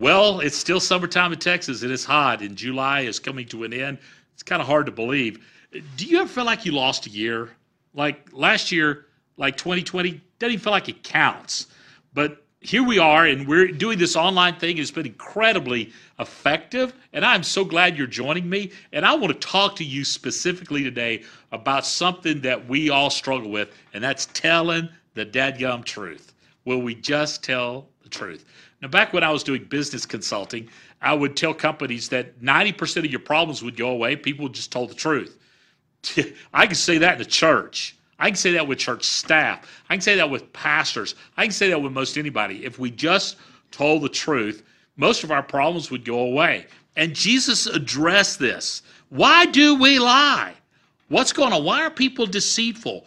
Well, 0.00 0.40
it's 0.40 0.56
still 0.56 0.80
summertime 0.80 1.34
in 1.34 1.38
Texas 1.38 1.82
and 1.82 1.92
it's 1.92 2.06
hot, 2.06 2.40
and 2.40 2.56
July 2.56 3.00
is 3.00 3.18
coming 3.18 3.46
to 3.48 3.64
an 3.64 3.74
end. 3.74 3.98
It's 4.32 4.42
kind 4.42 4.62
of 4.62 4.66
hard 4.66 4.86
to 4.86 4.92
believe. 4.92 5.46
Do 5.98 6.06
you 6.06 6.20
ever 6.20 6.28
feel 6.28 6.46
like 6.46 6.64
you 6.64 6.72
lost 6.72 7.06
a 7.06 7.10
year? 7.10 7.50
Like 7.92 8.26
last 8.32 8.72
year, 8.72 9.04
like 9.36 9.58
2020, 9.58 10.18
doesn't 10.38 10.52
even 10.54 10.64
feel 10.64 10.70
like 10.70 10.88
it 10.88 11.02
counts. 11.02 11.66
But 12.14 12.42
here 12.62 12.82
we 12.82 12.98
are, 12.98 13.26
and 13.26 13.46
we're 13.46 13.68
doing 13.68 13.98
this 13.98 14.16
online 14.16 14.54
thing. 14.54 14.78
It's 14.78 14.90
been 14.90 15.04
incredibly 15.04 15.92
effective, 16.18 16.94
and 17.12 17.22
I'm 17.22 17.42
so 17.42 17.62
glad 17.62 17.98
you're 17.98 18.06
joining 18.06 18.48
me. 18.48 18.72
And 18.94 19.04
I 19.04 19.14
want 19.14 19.38
to 19.38 19.46
talk 19.46 19.76
to 19.76 19.84
you 19.84 20.06
specifically 20.06 20.82
today 20.82 21.24
about 21.52 21.84
something 21.84 22.40
that 22.40 22.66
we 22.66 22.88
all 22.88 23.10
struggle 23.10 23.50
with, 23.50 23.70
and 23.92 24.02
that's 24.02 24.26
telling 24.32 24.88
the 25.12 25.26
dadgum 25.26 25.84
truth. 25.84 26.32
Will 26.64 26.80
we 26.80 26.94
just 26.94 27.44
tell 27.44 27.90
the 28.02 28.08
truth? 28.08 28.46
Now, 28.82 28.88
back 28.88 29.12
when 29.12 29.22
I 29.22 29.30
was 29.30 29.42
doing 29.42 29.64
business 29.64 30.06
consulting, 30.06 30.68
I 31.02 31.12
would 31.12 31.36
tell 31.36 31.52
companies 31.52 32.08
that 32.08 32.40
90% 32.40 32.98
of 32.98 33.06
your 33.10 33.20
problems 33.20 33.62
would 33.62 33.76
go 33.76 33.90
away. 33.90 34.16
People 34.16 34.48
just 34.48 34.72
told 34.72 34.90
the 34.90 34.94
truth. 34.94 35.38
I 36.54 36.66
can 36.66 36.74
say 36.74 36.98
that 36.98 37.14
in 37.14 37.18
the 37.18 37.24
church. 37.26 37.96
I 38.18 38.28
can 38.28 38.36
say 38.36 38.52
that 38.52 38.66
with 38.66 38.78
church 38.78 39.04
staff. 39.04 39.66
I 39.88 39.94
can 39.94 40.00
say 40.00 40.16
that 40.16 40.28
with 40.28 40.50
pastors. 40.52 41.14
I 41.36 41.44
can 41.44 41.52
say 41.52 41.68
that 41.70 41.80
with 41.80 41.92
most 41.92 42.16
anybody. 42.16 42.64
If 42.64 42.78
we 42.78 42.90
just 42.90 43.36
told 43.70 44.02
the 44.02 44.08
truth, 44.08 44.62
most 44.96 45.24
of 45.24 45.30
our 45.30 45.42
problems 45.42 45.90
would 45.90 46.04
go 46.04 46.20
away. 46.20 46.66
And 46.96 47.14
Jesus 47.14 47.66
addressed 47.66 48.38
this. 48.38 48.82
Why 49.10 49.46
do 49.46 49.74
we 49.74 49.98
lie? 49.98 50.54
What's 51.08 51.32
going 51.32 51.52
on? 51.52 51.64
Why 51.64 51.82
are 51.82 51.90
people 51.90 52.26
deceitful? 52.26 53.06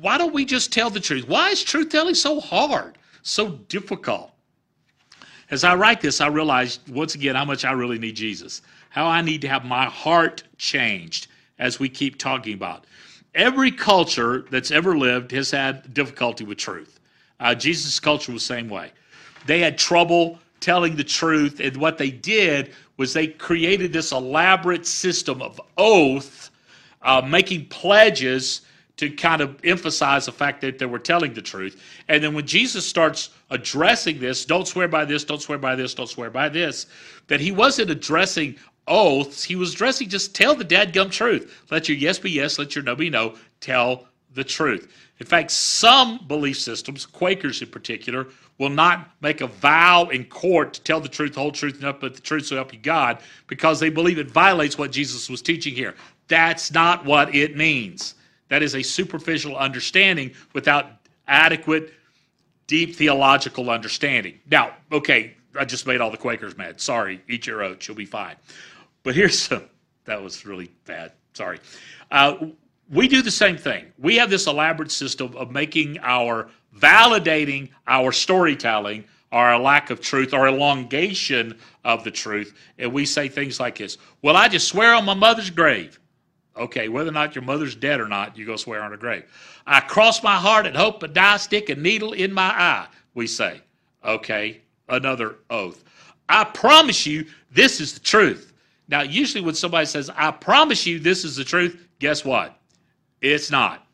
Why 0.00 0.18
don't 0.18 0.34
we 0.34 0.44
just 0.44 0.72
tell 0.72 0.90
the 0.90 1.00
truth? 1.00 1.28
Why 1.28 1.50
is 1.50 1.62
truth 1.62 1.90
telling 1.90 2.14
so 2.14 2.40
hard, 2.40 2.98
so 3.22 3.50
difficult? 3.68 4.32
As 5.50 5.64
I 5.64 5.74
write 5.74 6.00
this, 6.00 6.20
I 6.20 6.26
realize 6.26 6.80
once 6.88 7.14
again 7.14 7.34
how 7.34 7.44
much 7.44 7.64
I 7.64 7.72
really 7.72 7.98
need 7.98 8.16
Jesus, 8.16 8.62
how 8.90 9.06
I 9.06 9.22
need 9.22 9.40
to 9.42 9.48
have 9.48 9.64
my 9.64 9.86
heart 9.86 10.42
changed 10.58 11.28
as 11.58 11.80
we 11.80 11.88
keep 11.88 12.18
talking 12.18 12.54
about 12.54 12.84
every 13.34 13.70
culture 13.70 14.44
that's 14.50 14.70
ever 14.70 14.98
lived 14.98 15.30
has 15.30 15.50
had 15.50 15.94
difficulty 15.94 16.44
with 16.44 16.58
truth. 16.58 17.00
Uh, 17.40 17.54
Jesus' 17.54 18.00
culture 18.00 18.32
was 18.32 18.42
the 18.42 18.54
same 18.54 18.68
way. 18.68 18.90
They 19.46 19.60
had 19.60 19.78
trouble 19.78 20.38
telling 20.60 20.96
the 20.96 21.04
truth, 21.04 21.60
and 21.60 21.76
what 21.76 21.98
they 21.98 22.10
did 22.10 22.72
was 22.96 23.12
they 23.12 23.28
created 23.28 23.92
this 23.92 24.10
elaborate 24.10 24.86
system 24.86 25.40
of 25.40 25.60
oath, 25.78 26.50
uh, 27.02 27.22
making 27.24 27.66
pledges 27.66 28.62
to 28.98 29.08
kind 29.10 29.40
of 29.40 29.58
emphasize 29.64 30.26
the 30.26 30.32
fact 30.32 30.60
that 30.60 30.78
they 30.78 30.86
were 30.86 30.98
telling 30.98 31.32
the 31.32 31.42
truth. 31.42 31.82
And 32.08 32.22
then 32.22 32.34
when 32.34 32.46
Jesus 32.46 32.86
starts 32.86 33.30
addressing 33.50 34.18
this, 34.18 34.44
don't 34.44 34.66
swear 34.66 34.88
by 34.88 35.04
this, 35.04 35.24
don't 35.24 35.40
swear 35.40 35.58
by 35.58 35.74
this, 35.76 35.94
don't 35.94 36.08
swear 36.08 36.30
by 36.30 36.48
this, 36.48 36.86
that 37.28 37.40
he 37.40 37.52
wasn't 37.52 37.90
addressing 37.90 38.56
oaths. 38.88 39.44
He 39.44 39.54
was 39.54 39.72
addressing 39.72 40.08
just 40.08 40.34
tell 40.34 40.54
the 40.54 40.64
dadgum 40.64 41.10
truth. 41.10 41.64
Let 41.70 41.88
your 41.88 41.96
yes 41.96 42.18
be 42.18 42.30
yes, 42.30 42.58
let 42.58 42.74
your 42.74 42.84
no 42.84 42.96
be 42.96 43.08
no. 43.08 43.36
Tell 43.60 44.06
the 44.34 44.44
truth. 44.44 44.92
In 45.20 45.26
fact, 45.26 45.50
some 45.50 46.26
belief 46.26 46.58
systems, 46.58 47.06
Quakers 47.06 47.62
in 47.62 47.68
particular, 47.68 48.26
will 48.58 48.68
not 48.68 49.10
make 49.20 49.40
a 49.40 49.46
vow 49.46 50.08
in 50.08 50.24
court 50.24 50.74
to 50.74 50.82
tell 50.82 51.00
the 51.00 51.08
truth, 51.08 51.34
the 51.34 51.40
whole 51.40 51.52
truth, 51.52 51.74
and 51.74 51.82
nothing 51.82 52.00
but 52.00 52.14
the 52.14 52.20
truth 52.20 52.46
so 52.46 52.56
help 52.56 52.72
you 52.72 52.78
God, 52.80 53.18
because 53.46 53.78
they 53.78 53.90
believe 53.90 54.18
it 54.18 54.30
violates 54.30 54.76
what 54.76 54.90
Jesus 54.90 55.28
was 55.28 55.42
teaching 55.42 55.74
here. 55.74 55.94
That's 56.26 56.72
not 56.72 57.04
what 57.04 57.34
it 57.34 57.56
means. 57.56 58.14
That 58.48 58.62
is 58.62 58.74
a 58.74 58.82
superficial 58.82 59.56
understanding 59.56 60.32
without 60.52 60.86
adequate, 61.26 61.92
deep 62.66 62.96
theological 62.96 63.70
understanding. 63.70 64.40
Now, 64.50 64.74
okay, 64.90 65.34
I 65.58 65.64
just 65.64 65.86
made 65.86 66.00
all 66.00 66.10
the 66.10 66.16
Quakers 66.16 66.56
mad. 66.56 66.80
Sorry, 66.80 67.22
eat 67.28 67.46
your 67.46 67.62
oats, 67.62 67.86
you'll 67.86 67.96
be 67.96 68.06
fine. 68.06 68.36
But 69.02 69.14
here's 69.14 69.38
some, 69.38 69.64
that 70.04 70.22
was 70.22 70.46
really 70.46 70.70
bad. 70.86 71.12
Sorry. 71.34 71.60
Uh, 72.10 72.48
we 72.90 73.06
do 73.06 73.22
the 73.22 73.30
same 73.30 73.56
thing. 73.56 73.86
We 73.98 74.16
have 74.16 74.30
this 74.30 74.46
elaborate 74.46 74.90
system 74.90 75.36
of 75.36 75.50
making 75.50 75.98
our 76.00 76.48
validating 76.74 77.70
our 77.86 78.12
storytelling 78.12 79.04
our 79.32 79.58
lack 79.58 79.90
of 79.90 80.00
truth 80.00 80.32
or 80.32 80.48
elongation 80.48 81.58
of 81.84 82.04
the 82.04 82.10
truth. 82.10 82.54
And 82.78 82.92
we 82.92 83.04
say 83.04 83.28
things 83.28 83.60
like 83.60 83.78
this 83.78 83.98
Well, 84.22 84.36
I 84.36 84.48
just 84.48 84.68
swear 84.68 84.94
on 84.94 85.04
my 85.04 85.14
mother's 85.14 85.50
grave. 85.50 85.98
Okay, 86.58 86.88
whether 86.88 87.10
or 87.10 87.12
not 87.12 87.34
your 87.34 87.44
mother's 87.44 87.76
dead 87.76 88.00
or 88.00 88.08
not, 88.08 88.36
you 88.36 88.44
go 88.44 88.56
swear 88.56 88.82
on 88.82 88.90
her 88.90 88.96
grave. 88.96 89.24
I 89.66 89.80
cross 89.80 90.22
my 90.22 90.36
heart 90.36 90.66
and 90.66 90.76
hope 90.76 91.02
a 91.02 91.08
die 91.08 91.36
stick 91.36 91.68
a 91.68 91.76
needle 91.76 92.12
in 92.12 92.32
my 92.32 92.48
eye, 92.48 92.86
we 93.14 93.26
say. 93.26 93.60
Okay, 94.04 94.60
another 94.88 95.36
oath. 95.50 95.84
I 96.28 96.44
promise 96.44 97.06
you 97.06 97.26
this 97.52 97.80
is 97.80 97.94
the 97.94 98.00
truth. 98.00 98.52
Now, 98.88 99.02
usually 99.02 99.44
when 99.44 99.54
somebody 99.54 99.86
says, 99.86 100.10
I 100.16 100.30
promise 100.30 100.86
you 100.86 100.98
this 100.98 101.24
is 101.24 101.36
the 101.36 101.44
truth, 101.44 101.88
guess 102.00 102.24
what? 102.24 102.58
It's 103.20 103.50
not. 103.50 103.86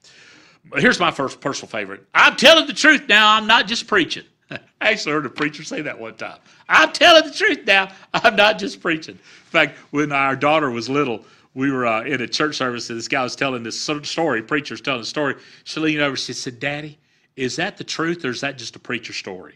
Here's 0.77 1.01
my 1.01 1.11
first 1.11 1.41
personal 1.41 1.69
favorite. 1.69 2.07
I'm 2.15 2.37
telling 2.37 2.67
the 2.67 2.73
truth 2.73 3.09
now. 3.09 3.35
I'm 3.35 3.47
not 3.47 3.67
just 3.67 3.87
preaching. 3.87 4.25
I 4.51 4.59
actually 4.81 5.13
heard 5.13 5.27
a 5.27 5.31
preacher 5.31 5.65
say 5.65 5.83
that 5.83 5.99
one 5.99 6.15
time. 6.15 6.39
I'm 6.69 6.93
telling 6.93 7.25
the 7.25 7.33
truth 7.33 7.61
now. 7.67 7.93
I'm 8.15 8.37
not 8.37 8.59
just 8.59 8.81
preaching. 8.81 9.15
In 9.15 9.51
fact, 9.51 9.77
when 9.91 10.13
our 10.13 10.37
daughter 10.37 10.71
was 10.71 10.89
little, 10.89 11.25
we 11.55 11.71
were 11.71 11.87
uh, 11.87 12.03
in 12.03 12.21
a 12.21 12.29
church 12.29 12.57
service 12.57 12.91
and 12.91 12.99
this 12.99 13.09
guy 13.09 13.23
was 13.23 13.37
telling 13.37 13.63
this 13.63 13.81
story. 13.81 14.43
Preacher's 14.43 14.81
telling 14.81 15.01
the 15.01 15.07
story. 15.07 15.37
She 15.65 15.81
leaned 15.81 16.03
over. 16.03 16.17
She 16.17 16.33
said, 16.33 16.61
"Daddy, 16.61 16.99
is 17.37 17.57
that 17.57 17.77
the 17.77 17.85
truth 17.85 18.25
or 18.25 18.31
is 18.31 18.41
that 18.41 18.59
just 18.59 18.77
a 18.77 18.81
preacher 18.81 19.13
story?" 19.13 19.55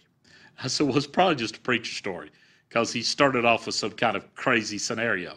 I 0.63 0.69
said, 0.69 0.87
"Well, 0.87 0.97
it's 0.97 1.07
probably 1.07 1.37
just 1.37 1.57
a 1.57 1.61
preacher 1.61 1.93
story." 1.93 2.31
because 2.69 2.93
he 2.93 3.03
started 3.03 3.45
off 3.45 3.67
with 3.67 3.75
some 3.75 3.93
kind 3.93 4.17
of 4.17 4.35
crazy 4.35 4.79
scenario. 4.79 5.35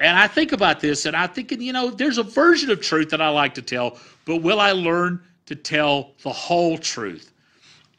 And 0.00 0.18
I 0.18 0.26
think 0.26 0.52
about 0.52 0.80
this 0.80 1.06
and 1.06 1.14
I'm 1.14 1.30
thinking, 1.30 1.60
you 1.60 1.72
know, 1.72 1.90
there's 1.90 2.18
a 2.18 2.22
version 2.22 2.70
of 2.70 2.80
truth 2.80 3.10
that 3.10 3.20
I 3.20 3.28
like 3.28 3.54
to 3.54 3.62
tell, 3.62 3.98
but 4.24 4.36
will 4.36 4.60
I 4.60 4.72
learn 4.72 5.22
to 5.46 5.54
tell 5.54 6.12
the 6.22 6.32
whole 6.32 6.78
truth? 6.78 7.32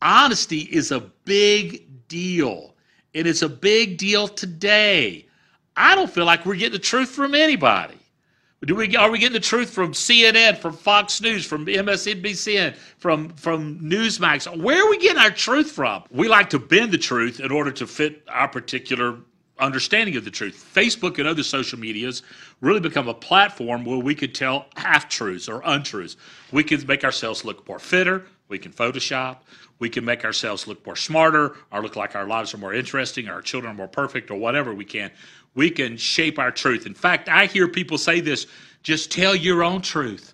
Honesty 0.01 0.61
is 0.61 0.91
a 0.91 0.99
big 0.99 2.07
deal. 2.07 2.73
And 3.15 3.27
it's 3.27 3.43
a 3.43 3.49
big 3.49 3.97
deal 3.97 4.27
today. 4.27 5.27
I 5.75 5.95
don't 5.95 6.09
feel 6.09 6.25
like 6.25 6.45
we're 6.45 6.55
getting 6.55 6.73
the 6.73 6.79
truth 6.79 7.09
from 7.09 7.33
anybody. 7.33 7.97
Do 8.65 8.75
we, 8.75 8.95
are 8.95 9.11
we 9.11 9.19
getting 9.19 9.33
the 9.33 9.41
truth 9.41 9.69
from 9.69 9.91
CNN, 9.91 10.57
from 10.57 10.73
Fox 10.73 11.19
News, 11.19 11.45
from 11.45 11.65
MSNBC, 11.65 12.75
from, 12.97 13.29
from 13.31 13.77
Newsmax? 13.79 14.61
Where 14.61 14.85
are 14.85 14.89
we 14.89 14.99
getting 14.99 15.21
our 15.21 15.31
truth 15.31 15.71
from? 15.71 16.03
We 16.11 16.29
like 16.29 16.49
to 16.51 16.59
bend 16.59 16.93
the 16.93 16.97
truth 16.97 17.41
in 17.41 17.51
order 17.51 17.71
to 17.71 17.85
fit 17.85 18.23
our 18.29 18.47
particular 18.47 19.17
understanding 19.59 20.15
of 20.15 20.23
the 20.23 20.31
truth. 20.31 20.71
Facebook 20.73 21.19
and 21.19 21.27
other 21.27 21.43
social 21.43 21.77
medias 21.77 22.23
really 22.61 22.79
become 22.79 23.09
a 23.09 23.13
platform 23.13 23.83
where 23.83 23.99
we 23.99 24.15
could 24.15 24.33
tell 24.33 24.67
half 24.77 25.09
truths 25.09 25.49
or 25.49 25.61
untruths. 25.65 26.15
We 26.53 26.63
can 26.63 26.85
make 26.87 27.03
ourselves 27.03 27.43
look 27.43 27.67
more 27.67 27.79
fitter. 27.79 28.25
We 28.47 28.59
can 28.59 28.71
Photoshop. 28.71 29.39
We 29.79 29.89
can 29.89 30.05
make 30.05 30.23
ourselves 30.23 30.67
look 30.67 30.85
more 30.85 30.95
smarter 30.95 31.55
or 31.71 31.81
look 31.81 31.97
like 31.97 32.15
our 32.15 32.27
lives 32.27 32.53
are 32.53 32.57
more 32.57 32.73
interesting 32.73 33.27
our 33.27 33.41
children 33.41 33.73
are 33.73 33.75
more 33.75 33.87
perfect 33.87 34.31
or 34.31 34.35
whatever 34.35 34.73
we 34.73 34.85
can 34.85 35.11
we 35.55 35.69
can 35.69 35.97
shape 35.97 36.39
our 36.39 36.51
truth. 36.51 36.85
In 36.85 36.93
fact, 36.93 37.29
I 37.29 37.45
hear 37.45 37.67
people 37.67 37.97
say 37.97 38.19
this 38.19 38.47
just 38.81 39.11
tell 39.11 39.35
your 39.35 39.63
own 39.63 39.81
truth. 39.81 40.33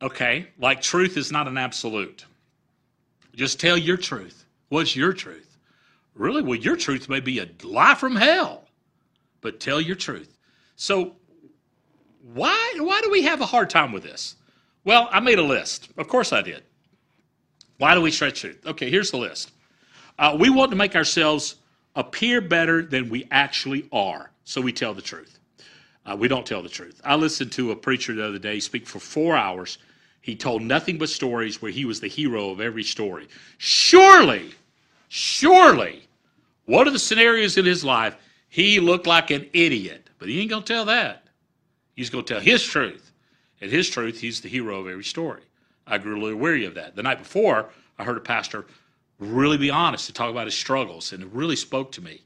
Okay, 0.00 0.48
like 0.58 0.80
truth 0.80 1.16
is 1.16 1.32
not 1.32 1.48
an 1.48 1.58
absolute. 1.58 2.24
Just 3.34 3.60
tell 3.60 3.76
your 3.76 3.96
truth. 3.96 4.44
What's 4.68 4.94
your 4.94 5.12
truth? 5.12 5.58
Really? 6.14 6.42
Well, 6.42 6.58
your 6.58 6.76
truth 6.76 7.08
may 7.08 7.20
be 7.20 7.38
a 7.38 7.48
lie 7.62 7.94
from 7.94 8.16
hell, 8.16 8.64
but 9.40 9.60
tell 9.60 9.80
your 9.80 9.96
truth. 9.96 10.36
So, 10.76 11.16
why, 12.34 12.74
why 12.78 13.00
do 13.02 13.10
we 13.10 13.22
have 13.22 13.40
a 13.40 13.46
hard 13.46 13.70
time 13.70 13.92
with 13.92 14.02
this? 14.02 14.36
Well, 14.84 15.08
I 15.12 15.20
made 15.20 15.38
a 15.38 15.42
list. 15.42 15.88
Of 15.96 16.08
course 16.08 16.32
I 16.32 16.42
did. 16.42 16.62
Why 17.78 17.94
do 17.94 18.00
we 18.00 18.10
stretch 18.10 18.40
truth? 18.40 18.66
Okay, 18.66 18.90
here's 18.90 19.10
the 19.10 19.16
list. 19.16 19.52
Uh, 20.18 20.36
we 20.38 20.50
want 20.50 20.70
to 20.70 20.76
make 20.76 20.96
ourselves 20.96 21.56
appear 21.98 22.40
better 22.40 22.80
than 22.80 23.10
we 23.10 23.26
actually 23.32 23.88
are. 23.92 24.30
So 24.44 24.60
we 24.60 24.72
tell 24.72 24.94
the 24.94 25.02
truth. 25.02 25.40
Uh, 26.06 26.16
we 26.16 26.28
don't 26.28 26.46
tell 26.46 26.62
the 26.62 26.68
truth. 26.68 27.00
I 27.04 27.16
listened 27.16 27.52
to 27.52 27.72
a 27.72 27.76
preacher 27.76 28.14
the 28.14 28.26
other 28.26 28.38
day 28.38 28.60
speak 28.60 28.86
for 28.86 29.00
four 29.00 29.36
hours. 29.36 29.78
He 30.22 30.36
told 30.36 30.62
nothing 30.62 30.96
but 30.96 31.08
stories 31.08 31.60
where 31.60 31.72
he 31.72 31.84
was 31.84 32.00
the 32.00 32.08
hero 32.08 32.50
of 32.50 32.60
every 32.60 32.84
story. 32.84 33.26
Surely, 33.58 34.52
surely, 35.08 36.06
one 36.66 36.86
of 36.86 36.92
the 36.92 36.98
scenarios 37.00 37.58
in 37.58 37.64
his 37.64 37.84
life, 37.84 38.16
he 38.48 38.78
looked 38.78 39.06
like 39.06 39.30
an 39.30 39.46
idiot. 39.52 40.08
But 40.18 40.28
he 40.28 40.40
ain't 40.40 40.50
going 40.50 40.62
to 40.62 40.72
tell 40.72 40.84
that. 40.84 41.24
He's 41.94 42.10
going 42.10 42.24
to 42.24 42.34
tell 42.34 42.40
his 42.40 42.62
truth. 42.62 43.12
And 43.60 43.72
his 43.72 43.90
truth, 43.90 44.20
he's 44.20 44.40
the 44.40 44.48
hero 44.48 44.80
of 44.80 44.86
every 44.86 45.04
story. 45.04 45.42
I 45.84 45.98
grew 45.98 46.20
a 46.20 46.22
little 46.22 46.38
weary 46.38 46.64
of 46.64 46.74
that. 46.74 46.94
The 46.94 47.02
night 47.02 47.18
before, 47.18 47.70
I 47.98 48.04
heard 48.04 48.16
a 48.16 48.20
pastor 48.20 48.66
really 49.18 49.56
be 49.58 49.70
honest 49.70 50.06
to 50.06 50.12
talk 50.12 50.30
about 50.30 50.46
his 50.46 50.54
struggles. 50.54 51.12
And 51.12 51.22
it 51.22 51.28
really 51.32 51.56
spoke 51.56 51.92
to 51.92 52.00
me. 52.00 52.22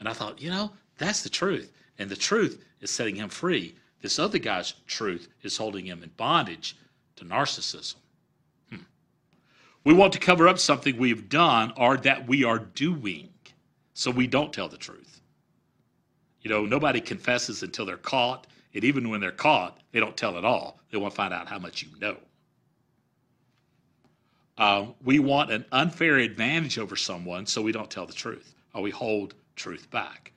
And 0.00 0.08
I 0.08 0.12
thought, 0.12 0.40
you 0.40 0.50
know, 0.50 0.72
that's 0.98 1.22
the 1.22 1.28
truth. 1.28 1.72
And 1.98 2.10
the 2.10 2.16
truth 2.16 2.64
is 2.80 2.90
setting 2.90 3.16
him 3.16 3.28
free. 3.28 3.74
This 4.00 4.18
other 4.18 4.38
guy's 4.38 4.74
truth 4.86 5.28
is 5.42 5.56
holding 5.56 5.86
him 5.86 6.02
in 6.02 6.10
bondage 6.16 6.76
to 7.16 7.24
narcissism. 7.24 7.96
Hmm. 8.70 8.78
We 9.84 9.94
want 9.94 10.12
to 10.14 10.18
cover 10.18 10.48
up 10.48 10.58
something 10.58 10.96
we've 10.96 11.28
done 11.28 11.72
or 11.76 11.96
that 11.98 12.26
we 12.26 12.44
are 12.44 12.58
doing. 12.58 13.28
So 13.94 14.10
we 14.10 14.26
don't 14.26 14.52
tell 14.52 14.68
the 14.68 14.76
truth. 14.76 15.20
You 16.40 16.50
know, 16.50 16.64
nobody 16.64 17.00
confesses 17.00 17.62
until 17.62 17.86
they're 17.86 17.96
caught. 17.96 18.46
And 18.74 18.84
even 18.84 19.10
when 19.10 19.20
they're 19.20 19.30
caught, 19.30 19.78
they 19.92 20.00
don't 20.00 20.16
tell 20.16 20.38
at 20.38 20.44
all. 20.44 20.80
They 20.90 20.98
want 20.98 21.12
to 21.12 21.16
find 21.16 21.32
out 21.32 21.46
how 21.46 21.58
much 21.58 21.82
you 21.82 21.88
know. 22.00 22.16
Uh, 24.62 24.86
we 25.02 25.18
want 25.18 25.50
an 25.50 25.64
unfair 25.72 26.18
advantage 26.18 26.78
over 26.78 26.94
someone, 26.94 27.44
so 27.44 27.60
we 27.60 27.72
don't 27.72 27.90
tell 27.90 28.06
the 28.06 28.12
truth, 28.12 28.54
or 28.72 28.80
we 28.80 28.92
hold 28.92 29.34
truth 29.56 29.90
back. 29.90 30.30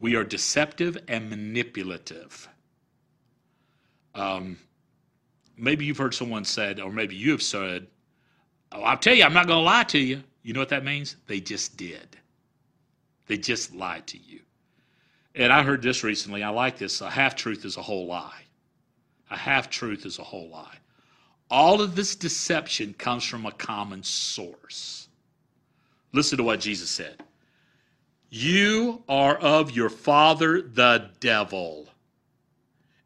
We 0.00 0.16
are 0.16 0.24
deceptive 0.24 0.96
and 1.06 1.28
manipulative. 1.28 2.48
Um, 4.14 4.56
maybe 5.54 5.84
you've 5.84 5.98
heard 5.98 6.14
someone 6.14 6.46
said, 6.46 6.80
or 6.80 6.90
maybe 6.90 7.14
you 7.14 7.30
have 7.32 7.42
said, 7.42 7.88
oh, 8.72 8.80
I'll 8.80 8.96
tell 8.96 9.12
you, 9.12 9.22
I'm 9.22 9.34
not 9.34 9.46
going 9.46 9.58
to 9.58 9.64
lie 9.64 9.84
to 9.84 9.98
you. 9.98 10.22
You 10.42 10.54
know 10.54 10.60
what 10.60 10.70
that 10.70 10.82
means? 10.82 11.16
They 11.26 11.38
just 11.38 11.76
did. 11.76 12.16
They 13.26 13.36
just 13.36 13.74
lied 13.74 14.06
to 14.06 14.18
you. 14.18 14.40
And 15.34 15.52
I 15.52 15.62
heard 15.62 15.82
this 15.82 16.02
recently. 16.02 16.42
I 16.42 16.48
like 16.48 16.78
this. 16.78 17.02
A 17.02 17.10
half 17.10 17.36
truth 17.36 17.66
is 17.66 17.76
a 17.76 17.82
whole 17.82 18.06
lie. 18.06 18.44
A 19.30 19.36
half 19.36 19.68
truth 19.68 20.06
is 20.06 20.18
a 20.18 20.24
whole 20.24 20.48
lie. 20.48 20.78
All 21.52 21.82
of 21.82 21.94
this 21.94 22.16
deception 22.16 22.94
comes 22.94 23.24
from 23.24 23.44
a 23.44 23.52
common 23.52 24.02
source. 24.04 25.06
Listen 26.10 26.38
to 26.38 26.44
what 26.44 26.60
Jesus 26.60 26.88
said 26.88 27.22
You 28.30 29.02
are 29.06 29.36
of 29.36 29.70
your 29.70 29.90
father, 29.90 30.62
the 30.62 31.10
devil, 31.20 31.90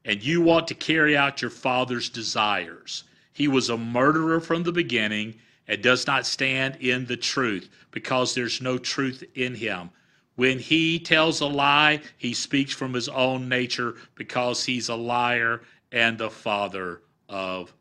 and 0.05 0.23
you 0.23 0.41
want 0.43 0.69
to 0.69 0.75
carry 0.75 1.17
out 1.17 1.43
your 1.43 1.51
father's 1.51 2.09
desires. 2.09 3.03
He 3.33 3.49
was 3.49 3.69
a 3.69 3.77
murderer 3.77 4.39
from 4.39 4.63
the 4.63 4.71
beginning 4.71 5.35
and 5.67 5.83
does 5.83 6.07
not 6.07 6.25
stand 6.25 6.77
in 6.77 7.07
the 7.07 7.17
truth 7.17 7.69
because 7.91 8.33
there's 8.33 8.63
no 8.63 8.79
truth 8.79 9.25
in 9.35 9.57
him. 9.57 9.91
When 10.37 10.61
he 10.61 11.01
tells 11.01 11.41
a 11.41 11.47
lie, 11.47 12.01
he 12.17 12.33
speaks 12.33 12.73
from 12.73 12.95
his 12.95 13.09
own 13.09 13.49
nature 13.49 13.97
because 14.15 14.65
he's 14.65 14.89
a 14.89 14.95
liar 14.95 15.63
and 15.91 16.17
the 16.17 16.31
father 16.31 17.03
of 17.29 17.73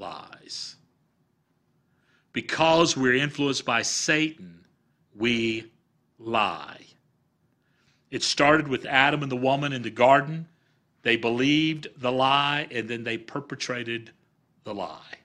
lies. 0.00 0.76
Because 2.32 2.96
we're 2.96 3.14
influenced 3.14 3.64
by 3.64 3.82
Satan, 3.82 4.64
we 5.14 5.70
lie. 6.18 6.80
It 8.10 8.22
started 8.22 8.66
with 8.66 8.86
Adam 8.86 9.22
and 9.22 9.30
the 9.30 9.36
woman 9.36 9.72
in 9.72 9.82
the 9.82 9.90
garden. 9.90 10.48
They 11.02 11.16
believed 11.16 11.88
the 11.96 12.10
lie 12.10 12.66
and 12.70 12.88
then 12.88 13.04
they 13.04 13.18
perpetrated 13.18 14.10
the 14.64 14.74
lie. 14.74 15.18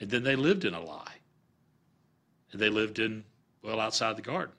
And 0.00 0.10
then 0.10 0.22
they 0.22 0.36
lived 0.36 0.64
in 0.64 0.74
a 0.74 0.80
lie. 0.80 1.14
And 2.52 2.60
they 2.60 2.68
lived 2.68 2.98
in, 2.98 3.24
well, 3.62 3.80
outside 3.80 4.16
the 4.16 4.22
garden. 4.22 4.54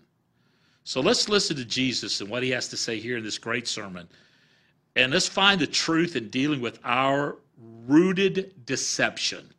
So 0.84 1.02
let's 1.02 1.30
listen 1.30 1.56
to 1.58 1.66
Jesus 1.66 2.22
and 2.22 2.30
what 2.30 2.44
he 2.44 2.52
has 2.52 2.68
to 2.70 2.78
say 2.78 3.00
here 3.00 3.18
in 3.18 3.24
this 3.24 3.38
great 3.38 3.68
sermon. 3.68 4.08
And 4.96 5.12
let's 5.12 5.28
find 5.28 5.60
the 5.60 5.68
truth 5.68 6.16
in 6.16 6.30
dealing 6.30 6.62
with 6.62 6.80
our 6.84 7.38
rooted 7.88 8.66
deception 8.66 9.50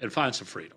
and 0.00 0.12
find 0.12 0.34
some 0.34 0.46
freedom. 0.46 0.76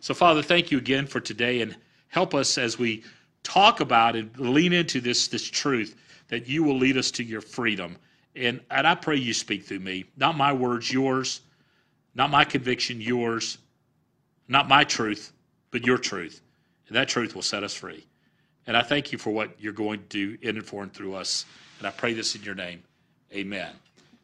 So, 0.00 0.14
Father, 0.14 0.42
thank 0.42 0.70
you 0.70 0.78
again 0.78 1.06
for 1.06 1.20
today 1.20 1.60
and 1.60 1.76
help 2.08 2.34
us 2.34 2.58
as 2.58 2.78
we 2.78 3.04
talk 3.42 3.80
about 3.80 4.16
and 4.16 4.36
lean 4.38 4.72
into 4.72 5.00
this, 5.00 5.28
this 5.28 5.44
truth 5.44 5.96
that 6.28 6.48
you 6.48 6.62
will 6.62 6.76
lead 6.76 6.96
us 6.96 7.10
to 7.12 7.24
your 7.24 7.40
freedom. 7.40 7.96
And, 8.36 8.60
and 8.70 8.86
I 8.86 8.94
pray 8.94 9.16
you 9.16 9.34
speak 9.34 9.64
through 9.64 9.80
me. 9.80 10.04
Not 10.16 10.36
my 10.36 10.52
words, 10.52 10.92
yours. 10.92 11.40
Not 12.14 12.30
my 12.30 12.44
conviction, 12.44 13.00
yours. 13.00 13.58
Not 14.48 14.68
my 14.68 14.84
truth, 14.84 15.32
but 15.70 15.84
your 15.84 15.98
truth. 15.98 16.40
And 16.88 16.96
that 16.96 17.08
truth 17.08 17.34
will 17.34 17.42
set 17.42 17.62
us 17.62 17.74
free. 17.74 18.06
And 18.66 18.76
I 18.76 18.82
thank 18.82 19.12
you 19.12 19.18
for 19.18 19.30
what 19.30 19.50
you're 19.58 19.72
going 19.72 20.00
to 20.00 20.06
do 20.06 20.38
in 20.42 20.56
and 20.56 20.66
for 20.66 20.82
and 20.82 20.92
through 20.92 21.14
us. 21.14 21.44
And 21.78 21.86
I 21.86 21.90
pray 21.90 22.14
this 22.14 22.34
in 22.34 22.42
your 22.42 22.54
name. 22.54 22.82
Amen. 23.32 23.70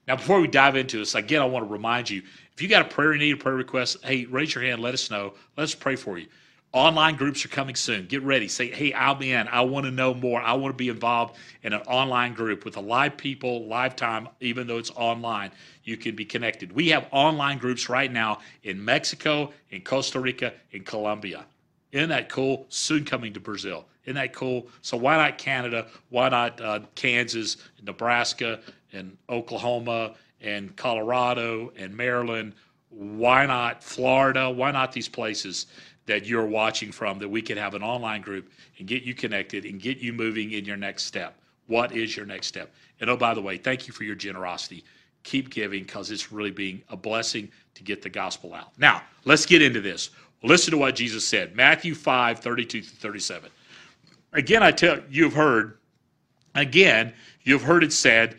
Now, 0.07 0.17
before 0.17 0.41
we 0.41 0.47
dive 0.47 0.77
into 0.77 0.99
this, 0.99 1.15
again, 1.15 1.43
I 1.43 1.47
want 1.47 1.67
to 1.67 1.73
remind 1.73 2.09
you 2.09 2.23
if 2.55 2.63
you 2.63 2.69
got 2.69 2.83
a 2.83 2.89
prayer 2.89 3.15
need, 3.17 3.33
a 3.33 3.37
prayer 3.37 3.57
request, 3.57 3.99
hey, 4.05 4.25
raise 4.27 4.55
your 4.55 4.65
hand, 4.65 4.81
let 4.81 4.95
us 4.95 5.11
know. 5.11 5.35
Let's 5.57 5.75
pray 5.75 5.97
for 5.97 6.17
you. 6.17 6.27
Online 6.73 7.17
groups 7.17 7.45
are 7.45 7.49
coming 7.49 7.75
soon. 7.75 8.07
Get 8.07 8.23
ready. 8.23 8.49
Say, 8.49 8.71
hey, 8.71 8.93
I'll 8.93 9.15
be 9.15 9.33
in. 9.33 9.49
I 9.49 9.63
want 9.63 9.87
to 9.87 9.91
know 9.91 10.15
more. 10.15 10.41
I 10.41 10.53
want 10.55 10.73
to 10.73 10.77
be 10.77 10.89
involved 10.89 11.37
in 11.63 11.73
an 11.73 11.81
online 11.83 12.35
group 12.35 12.65
with 12.65 12.77
a 12.77 12.81
live 12.81 13.17
people, 13.17 13.67
live 13.67 13.97
time, 13.97 14.29
even 14.41 14.67
though 14.67 14.79
it's 14.79 14.91
online. 14.95 15.51
You 15.85 15.97
can 15.97 16.15
be 16.15 16.25
connected. 16.25 16.73
We 16.73 16.89
have 16.91 17.07
online 17.13 17.59
groups 17.59 17.89
right 17.89 18.13
now 18.13 18.39
in 18.63 18.85
Mexico, 18.85 19.53
in 19.71 19.83
Costa 19.83 20.21
Rica, 20.21 20.53
in 20.71 20.85
Colombia. 20.85 21.47
Isn't 21.93 22.11
that 22.11 22.29
cool? 22.29 22.67
Soon 22.69 23.05
coming 23.05 23.33
to 23.33 23.41
Brazil. 23.41 23.87
Isn't 24.05 24.17
that 24.17 24.33
cool? 24.33 24.69
So 24.83 24.97
why 24.97 25.17
not 25.17 25.39
Canada? 25.39 25.87
Why 26.11 26.29
not 26.29 26.61
uh, 26.61 26.81
Kansas, 26.95 27.57
Nebraska, 27.83 28.61
and 28.97 29.17
Oklahoma, 29.29 30.15
and 30.41 30.75
Colorado, 30.77 31.73
and 31.77 31.97
Maryland? 31.97 32.55
Why 32.91 33.47
not 33.47 33.83
Florida? 33.83 34.51
Why 34.51 34.71
not 34.71 34.93
these 34.93 35.09
places 35.09 35.67
that 36.07 36.27
you're 36.27 36.47
watching 36.47 36.93
from 36.93 37.19
that 37.19 37.29
we 37.29 37.43
could 37.43 37.59
have 37.59 37.75
an 37.75 37.83
online 37.83 38.23
group 38.23 38.51
and 38.79 38.87
get 38.87 39.03
you 39.03 39.15
connected 39.15 39.65
and 39.65 39.81
get 39.81 39.99
you 39.99 40.13
moving 40.13 40.53
in 40.53 40.65
your 40.65 40.77
next 40.77 41.05
step? 41.05 41.39
What 41.67 41.93
is 41.93 42.17
your 42.17 42.27
next 42.27 42.47
step? 42.47 42.73
And 43.01 43.11
oh, 43.11 43.17
by 43.17 43.35
the 43.35 43.43
way, 43.43 43.59
thank 43.59 43.87
you 43.87 43.93
for 43.93 44.05
your 44.05 44.15
generosity. 44.15 44.85
Keep 45.25 45.51
giving 45.51 45.83
because 45.83 46.11
it's 46.11 46.31
really 46.33 46.53
being 46.53 46.81
a 46.89 46.97
blessing 46.97 47.51
to 47.75 47.83
get 47.83 48.01
the 48.01 48.09
gospel 48.09 48.55
out. 48.55 48.79
Now, 48.79 49.03
let's 49.25 49.45
get 49.45 49.61
into 49.61 49.81
this. 49.81 50.11
Listen 50.43 50.71
to 50.71 50.79
what 50.79 50.95
Jesus 50.95 51.27
said 51.27 51.57
Matthew 51.57 51.95
5 51.95 52.39
32 52.39 52.81
to 52.81 52.89
37. 52.89 53.51
Again, 54.33 54.63
I 54.63 54.71
tell 54.71 54.99
you've 55.11 55.33
heard, 55.33 55.79
again, 56.55 57.13
you've 57.43 57.63
heard 57.63 57.83
it 57.83 57.93
said 57.93 58.39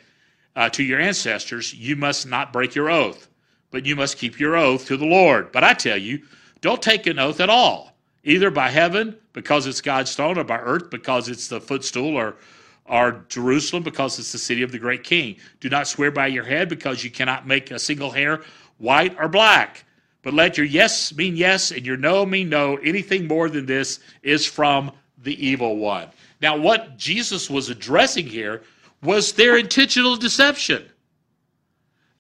uh, 0.57 0.67
to 0.67 0.83
your 0.83 0.99
ancestors, 0.99 1.71
you 1.75 1.95
must 1.95 2.25
not 2.27 2.51
break 2.51 2.73
your 2.73 2.89
oath, 2.89 3.29
but 3.69 3.85
you 3.85 3.95
must 3.95 4.17
keep 4.17 4.39
your 4.39 4.57
oath 4.57 4.87
to 4.87 4.97
the 4.97 5.05
Lord. 5.05 5.51
But 5.51 5.63
I 5.63 5.73
tell 5.73 5.97
you, 5.97 6.23
don't 6.61 6.81
take 6.81 7.05
an 7.05 7.19
oath 7.19 7.39
at 7.39 7.49
all, 7.49 7.95
either 8.23 8.49
by 8.49 8.69
heaven, 8.69 9.15
because 9.33 9.67
it's 9.67 9.81
God's 9.81 10.15
throne, 10.15 10.35
or 10.35 10.43
by 10.43 10.57
earth, 10.57 10.89
because 10.89 11.29
it's 11.29 11.47
the 11.47 11.61
footstool, 11.61 12.15
or, 12.15 12.37
or 12.85 13.23
Jerusalem, 13.29 13.83
because 13.83 14.17
it's 14.17 14.31
the 14.31 14.39
city 14.39 14.63
of 14.63 14.71
the 14.71 14.79
great 14.79 15.03
king. 15.03 15.35
Do 15.59 15.69
not 15.69 15.87
swear 15.87 16.09
by 16.09 16.25
your 16.25 16.43
head, 16.43 16.69
because 16.69 17.03
you 17.03 17.11
cannot 17.11 17.45
make 17.45 17.69
a 17.69 17.77
single 17.77 18.09
hair 18.09 18.41
white 18.79 19.15
or 19.19 19.27
black. 19.27 19.85
But 20.23 20.33
let 20.33 20.57
your 20.57 20.65
yes 20.65 21.15
mean 21.15 21.37
yes 21.37 21.69
and 21.69 21.85
your 21.85 21.97
no 21.97 22.25
mean 22.25 22.49
no. 22.49 22.77
Anything 22.77 23.27
more 23.27 23.47
than 23.47 23.67
this 23.67 23.99
is 24.23 24.47
from 24.47 24.91
the 25.21 25.45
evil 25.45 25.77
one. 25.77 26.07
Now, 26.41 26.57
what 26.57 26.97
Jesus 26.97 27.47
was 27.47 27.69
addressing 27.69 28.25
here 28.25 28.63
was 29.01 29.33
their 29.33 29.57
intentional 29.57 30.15
deception. 30.15 30.85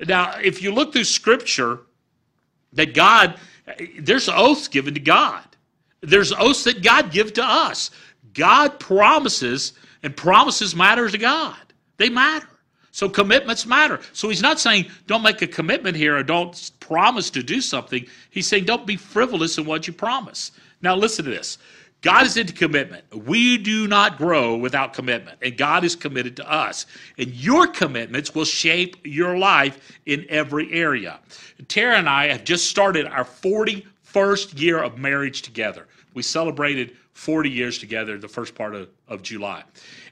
Now, 0.05 0.37
if 0.43 0.61
you 0.61 0.71
look 0.71 0.93
through 0.93 1.05
Scripture, 1.05 1.81
that 2.73 2.93
God, 2.93 3.35
there's 3.99 4.29
oaths 4.29 4.67
given 4.67 4.93
to 4.93 4.99
God. 4.99 5.43
There's 6.01 6.31
oaths 6.31 6.63
that 6.65 6.83
God 6.83 7.11
gives 7.11 7.31
to 7.33 7.43
us. 7.43 7.91
God 8.33 8.79
promises, 8.79 9.73
and 10.03 10.15
promises 10.15 10.75
matter 10.75 11.09
to 11.09 11.17
God. 11.17 11.57
They 11.97 12.09
matter. 12.09 12.47
So 12.91 13.09
commitments 13.09 13.65
matter. 13.65 13.99
So 14.13 14.29
he's 14.29 14.41
not 14.41 14.59
saying 14.59 14.87
don't 15.05 15.21
make 15.21 15.41
a 15.41 15.47
commitment 15.47 15.97
here 15.97 16.17
or 16.17 16.23
don't 16.23 16.71
promise 16.79 17.29
to 17.31 17.43
do 17.43 17.61
something. 17.61 18.05
He's 18.29 18.47
saying 18.47 18.65
don't 18.65 18.87
be 18.87 18.95
frivolous 18.95 19.57
in 19.57 19.65
what 19.65 19.87
you 19.87 19.93
promise. 19.93 20.51
Now 20.81 20.95
listen 20.95 21.25
to 21.25 21.31
this. 21.31 21.57
God 22.01 22.25
is 22.25 22.37
into 22.37 22.53
commitment. 22.53 23.03
We 23.25 23.57
do 23.57 23.87
not 23.87 24.17
grow 24.17 24.55
without 24.55 24.93
commitment, 24.93 25.39
and 25.41 25.57
God 25.57 25.83
is 25.83 25.95
committed 25.95 26.35
to 26.37 26.49
us. 26.49 26.85
And 27.17 27.33
your 27.33 27.67
commitments 27.67 28.35
will 28.35 28.45
shape 28.45 28.97
your 29.03 29.37
life 29.37 29.99
in 30.05 30.25
every 30.29 30.71
area. 30.71 31.19
Tara 31.67 31.97
and 31.97 32.07
I 32.07 32.27
have 32.27 32.43
just 32.43 32.69
started 32.69 33.07
our 33.07 33.25
41st 33.25 34.59
year 34.59 34.81
of 34.81 34.97
marriage 34.97 35.41
together. 35.41 35.87
We 36.13 36.21
celebrated 36.21 36.95
40 37.13 37.49
years 37.49 37.79
together 37.79 38.17
the 38.19 38.27
first 38.27 38.53
part 38.53 38.75
of, 38.75 38.89
of 39.07 39.23
July. 39.23 39.63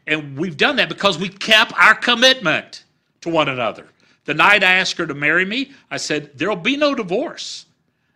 And 0.07 0.37
we've 0.37 0.57
done 0.57 0.75
that 0.77 0.89
because 0.89 1.19
we 1.19 1.29
kept 1.29 1.71
our 1.73 1.93
commitment 1.93 2.83
to 3.21 3.29
one 3.29 3.49
another. 3.49 3.87
The 4.25 4.33
night 4.33 4.63
I 4.63 4.73
asked 4.73 4.97
her 4.97 5.05
to 5.05 5.13
marry 5.13 5.45
me, 5.45 5.71
I 5.91 5.97
said, 5.97 6.31
There'll 6.35 6.55
be 6.55 6.77
no 6.77 6.95
divorce. 6.95 7.67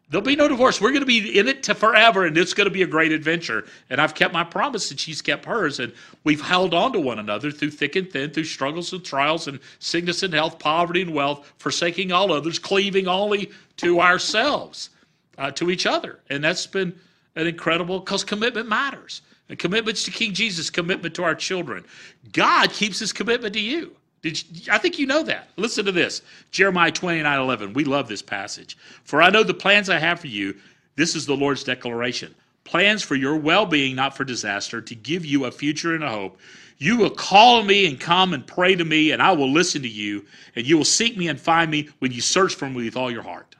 There'll 0.10 0.26
be 0.26 0.36
no 0.36 0.48
divorce. 0.48 0.82
We're 0.82 0.90
going 0.90 1.02
to 1.02 1.06
be 1.06 1.38
in 1.38 1.48
it 1.48 1.62
to 1.64 1.76
forever, 1.76 2.26
and 2.26 2.36
it's 2.36 2.56
going 2.56 2.66
to 2.66 2.72
be 2.72 2.82
a 2.82 2.88
great 2.88 3.12
adventure. 3.12 3.66
And 3.92 4.02
I've 4.02 4.16
kept 4.16 4.34
my 4.34 4.44
promise, 4.44 4.90
and 4.90 5.00
she's 5.00 5.22
kept 5.22 5.46
hers. 5.46 5.80
And 5.80 5.94
we've 6.24 6.42
held 6.42 6.74
on 6.74 6.94
to 6.94 7.00
one 7.00 7.20
another 7.20 7.52
through 7.52 7.70
thick 7.72 7.96
and 7.96 8.12
thin, 8.12 8.32
through 8.32 8.46
struggles 8.46 8.92
and 8.92 9.06
trials, 9.06 9.48
and 9.48 9.60
sickness 9.78 10.24
and 10.24 10.34
health, 10.34 10.58
poverty 10.58 11.04
and 11.04 11.14
wealth, 11.14 11.52
forsaking 11.58 12.12
all 12.12 12.34
others, 12.34 12.58
cleaving 12.58 13.08
only 13.08 13.52
to 13.78 14.02
ourselves, 14.02 14.90
uh, 15.38 15.52
to 15.52 15.70
each 15.70 15.86
other. 15.86 16.20
And 16.32 16.44
that's 16.44 16.66
been 16.66 16.98
an 17.36 17.46
incredible, 17.46 18.00
because 18.00 18.24
commitment 18.24 18.68
matters. 18.68 19.22
And 19.48 19.60
commitments 19.60 20.04
to 20.06 20.12
King 20.12 20.34
Jesus, 20.34 20.72
commitment 20.72 21.14
to 21.16 21.24
our 21.24 21.36
children. 21.36 21.86
God 22.34 22.72
keeps 22.72 22.98
his 23.00 23.14
commitment 23.14 23.54
to 23.54 23.60
you. 23.60 23.96
Did 24.22 24.44
you, 24.66 24.72
I 24.72 24.78
think 24.78 25.00
you 25.00 25.08
know 25.08 25.24
that. 25.24 25.50
Listen 25.56 25.86
to 25.86 25.92
this 25.92 26.22
Jeremiah 26.52 26.92
29 26.92 27.40
11. 27.40 27.74
We 27.74 27.84
love 27.84 28.08
this 28.08 28.22
passage. 28.22 28.78
For 29.04 29.22
I 29.22 29.30
know 29.30 29.44
the 29.44 29.54
plans 29.54 29.90
I 29.90 30.00
have 30.00 30.20
for 30.20 30.28
you. 30.28 30.56
This 30.96 31.16
is 31.16 31.26
the 31.26 31.36
Lord's 31.36 31.64
declaration 31.64 32.36
plans 32.70 33.02
for 33.02 33.16
your 33.16 33.36
well 33.36 33.66
being, 33.66 33.96
not 33.96 34.16
for 34.16 34.24
disaster, 34.24 34.80
to 34.80 34.96
give 34.96 35.26
you 35.26 35.46
a 35.46 35.52
future 35.52 35.96
and 35.96 36.04
a 36.04 36.10
hope. 36.10 36.38
You 36.78 36.98
will 36.98 37.10
call 37.10 37.64
me 37.64 37.88
and 37.88 38.00
come 38.00 38.34
and 38.34 38.46
pray 38.46 38.76
to 38.76 38.86
me, 38.86 39.12
and 39.12 39.22
I 39.22 39.32
will 39.32 39.52
listen 39.52 39.82
to 39.82 39.90
you, 39.90 40.26
and 40.56 40.66
you 40.66 40.78
will 40.78 40.86
seek 40.86 41.18
me 41.18 41.28
and 41.28 41.40
find 41.40 41.70
me 41.70 41.90
when 42.00 42.12
you 42.12 42.22
search 42.22 42.56
for 42.56 42.70
me 42.70 42.86
with 42.86 42.96
all 42.96 43.12
your 43.12 43.24
heart. 43.24 43.56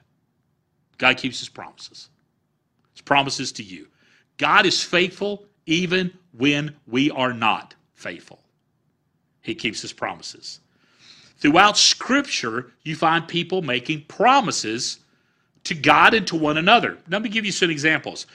God 0.96 1.16
keeps 1.16 1.38
his 1.40 1.48
promises. 1.48 2.08
His 2.92 3.02
promises 3.02 3.52
to 3.52 3.62
you. 3.62 3.88
God 4.38 4.64
is 4.64 4.82
faithful 4.82 5.44
even 5.66 6.12
when 6.32 6.74
we 6.86 7.10
are 7.10 7.34
not 7.34 7.74
faithful. 7.94 8.39
He 9.42 9.54
keeps 9.54 9.82
his 9.82 9.92
promises. 9.92 10.60
Throughout 11.38 11.78
Scripture, 11.78 12.72
you 12.84 12.94
find 12.94 13.26
people 13.26 13.62
making 13.62 14.02
promises 14.02 14.98
to 15.64 15.74
God 15.74 16.14
and 16.14 16.26
to 16.26 16.36
one 16.36 16.58
another. 16.58 16.98
Let 17.08 17.22
me 17.22 17.28
give 17.28 17.46
you 17.46 17.52
some 17.52 17.70
examples. 17.70 18.26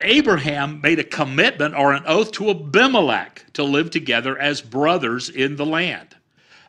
Abraham 0.00 0.80
made 0.80 0.98
a 0.98 1.04
commitment 1.04 1.74
or 1.74 1.92
an 1.92 2.04
oath 2.06 2.32
to 2.32 2.50
Abimelech 2.50 3.44
to 3.54 3.64
live 3.64 3.90
together 3.90 4.38
as 4.38 4.60
brothers 4.60 5.28
in 5.28 5.56
the 5.56 5.66
land. 5.66 6.16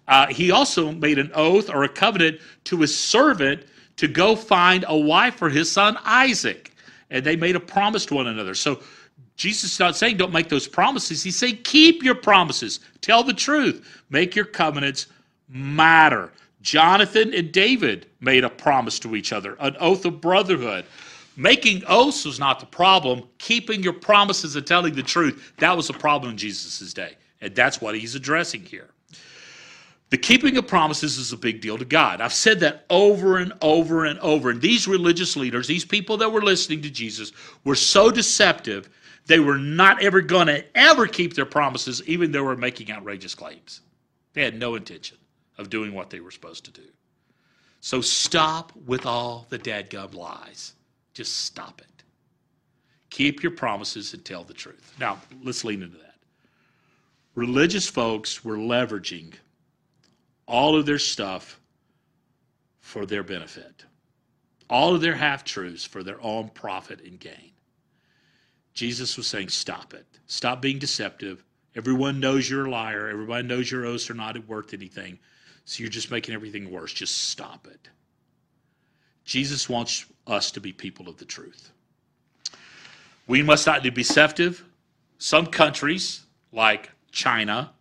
Uh, 0.07 0.27
he 0.27 0.49
also 0.49 0.91
made 0.91 1.19
an 1.19 1.31
oath 1.35 1.69
or 1.69 1.83
a 1.83 1.89
covenant 1.89 2.39
to 2.65 2.81
his 2.81 2.97
servant 2.97 3.63
to 3.97 4.07
go 4.07 4.35
find 4.35 4.83
a 4.87 4.97
wife 4.97 5.35
for 5.35 5.49
his 5.49 5.71
son 5.71 5.97
Isaac. 6.03 6.73
And 7.11 7.23
they 7.23 7.35
made 7.35 7.55
a 7.55 7.59
promise 7.59 8.05
to 8.07 8.15
one 8.15 8.27
another. 8.27 8.55
So 8.55 8.81
Jesus 9.39 9.71
is 9.71 9.79
not 9.79 9.95
saying 9.95 10.17
don't 10.17 10.33
make 10.33 10.49
those 10.49 10.67
promises. 10.67 11.23
He's 11.23 11.37
saying 11.37 11.59
keep 11.63 12.03
your 12.03 12.13
promises, 12.13 12.81
tell 12.99 13.23
the 13.23 13.33
truth, 13.33 14.03
make 14.09 14.35
your 14.35 14.43
covenants 14.43 15.07
matter. 15.47 16.33
Jonathan 16.61 17.33
and 17.33 17.49
David 17.53 18.07
made 18.19 18.43
a 18.43 18.49
promise 18.49 18.99
to 18.99 19.15
each 19.15 19.31
other, 19.31 19.55
an 19.61 19.77
oath 19.79 20.03
of 20.03 20.19
brotherhood. 20.19 20.83
Making 21.37 21.83
oaths 21.87 22.25
was 22.25 22.37
not 22.37 22.59
the 22.59 22.65
problem. 22.65 23.23
Keeping 23.37 23.81
your 23.81 23.93
promises 23.93 24.57
and 24.57 24.67
telling 24.67 24.93
the 24.93 25.01
truth, 25.01 25.53
that 25.59 25.75
was 25.75 25.87
the 25.87 25.93
problem 25.93 26.31
in 26.31 26.37
Jesus' 26.37 26.93
day. 26.93 27.15
And 27.39 27.55
that's 27.55 27.79
what 27.79 27.95
he's 27.95 28.15
addressing 28.15 28.63
here. 28.63 28.89
The 30.09 30.17
keeping 30.17 30.57
of 30.57 30.67
promises 30.67 31.17
is 31.17 31.31
a 31.31 31.37
big 31.37 31.61
deal 31.61 31.77
to 31.77 31.85
God. 31.85 32.19
I've 32.19 32.33
said 32.33 32.59
that 32.59 32.83
over 32.89 33.37
and 33.37 33.53
over 33.61 34.03
and 34.03 34.19
over. 34.19 34.49
And 34.49 34.61
these 34.61 34.85
religious 34.85 35.37
leaders, 35.37 35.65
these 35.65 35.85
people 35.85 36.17
that 36.17 36.29
were 36.29 36.41
listening 36.41 36.81
to 36.81 36.89
Jesus, 36.89 37.31
were 37.63 37.75
so 37.75 38.11
deceptive, 38.11 38.89
they 39.29 39.39
were 39.39 39.59
not 39.59 40.01
ever 40.01 40.21
going 40.21 40.47
to 40.47 40.65
ever 40.75 41.05
keep 41.05 41.35
their 41.35 41.45
promises, 41.45 42.01
even 42.07 42.31
though 42.31 42.39
they 42.39 42.45
were 42.45 42.57
making 42.57 42.91
outrageous 42.91 43.35
claims. 43.35 43.81
They 44.33 44.43
had 44.43 44.57
no 44.57 44.73
intention 44.73 45.17
of 45.59 45.69
doing 45.69 45.93
what 45.93 46.09
they 46.09 46.19
were 46.19 46.31
supposed 46.31 46.65
to 46.65 46.71
do. 46.71 46.87
So 47.79 48.01
stop 48.01 48.73
with 48.87 49.05
all 49.05 49.45
the 49.49 49.59
dadgum 49.59 50.15
lies. 50.15 50.73
Just 51.13 51.45
stop 51.45 51.79
it. 51.79 52.03
Keep 53.11 53.43
your 53.43 53.51
promises 53.51 54.15
and 54.15 54.25
tell 54.25 54.43
the 54.43 54.53
truth. 54.53 54.95
Now, 54.99 55.21
let's 55.43 55.63
lean 55.63 55.83
into 55.83 55.97
that. 55.97 56.15
Religious 57.35 57.87
folks 57.87 58.43
were 58.43 58.57
leveraging 58.57 59.35
all 60.47 60.75
of 60.75 60.87
their 60.87 60.97
stuff 60.97 61.59
for 62.79 63.05
their 63.05 63.21
benefit, 63.21 63.85
all 64.71 64.95
of 64.95 65.01
their 65.01 65.15
half 65.15 65.43
truths 65.43 65.85
for 65.85 66.01
their 66.01 66.19
own 66.19 66.49
profit 66.49 67.01
and 67.01 67.19
gain. 67.19 67.51
Jesus 68.73 69.17
was 69.17 69.27
saying, 69.27 69.49
Stop 69.49 69.93
it. 69.93 70.05
Stop 70.27 70.61
being 70.61 70.79
deceptive. 70.79 71.43
Everyone 71.75 72.19
knows 72.19 72.49
you're 72.49 72.65
a 72.65 72.69
liar. 72.69 73.09
Everybody 73.09 73.47
knows 73.47 73.71
your 73.71 73.85
oaths 73.85 74.09
are 74.09 74.15
not 74.15 74.47
worth 74.47 74.73
anything. 74.73 75.19
So 75.65 75.81
you're 75.81 75.89
just 75.89 76.11
making 76.11 76.33
everything 76.33 76.71
worse. 76.71 76.91
Just 76.91 77.29
stop 77.29 77.67
it. 77.67 77.89
Jesus 79.23 79.69
wants 79.69 80.05
us 80.25 80.51
to 80.51 80.59
be 80.59 80.73
people 80.73 81.07
of 81.07 81.17
the 81.17 81.25
truth. 81.25 81.71
We 83.27 83.43
must 83.43 83.67
not 83.67 83.83
be 83.83 83.91
deceptive. 83.91 84.65
Some 85.19 85.45
countries, 85.45 86.25
like 86.51 86.89
China, 87.11 87.71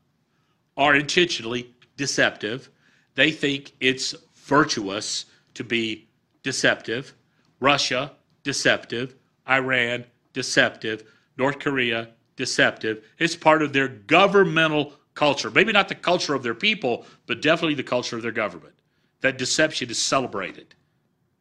are 0.77 0.95
intentionally 0.95 1.75
deceptive. 1.97 2.69
They 3.15 3.31
think 3.31 3.73
it's 3.81 4.15
virtuous 4.35 5.25
to 5.55 5.65
be 5.65 6.07
deceptive. 6.43 7.15
Russia, 7.61 8.13
deceptive. 8.45 9.15
Iran, 9.49 10.05
deceptive. 10.33 11.05
North 11.37 11.59
Korea, 11.59 12.09
deceptive. 12.37 13.05
It's 13.19 13.37
part 13.37 13.63
of 13.63 13.73
their 13.73 13.89
governmental 13.89 14.93
culture. 15.15 15.51
Maybe 15.51 15.73
not 15.73 15.89
the 15.89 15.95
culture 15.95 16.35
of 16.35 16.43
their 16.43 16.55
people, 16.55 17.07
but 17.27 17.43
definitely 17.43 17.75
the 17.75 17.83
culture 17.83 18.17
of 18.17 18.23
their 18.23 18.33
government. 18.33 18.75
That 19.21 19.39
deception 19.39 19.91
is 19.91 19.99
celebrated. 19.99 20.75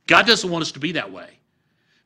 God 0.08 0.26
doesn't 0.26 0.50
want 0.50 0.64
us 0.64 0.72
to 0.72 0.80
be 0.80 0.92
that 0.94 1.12
way. 1.12 1.40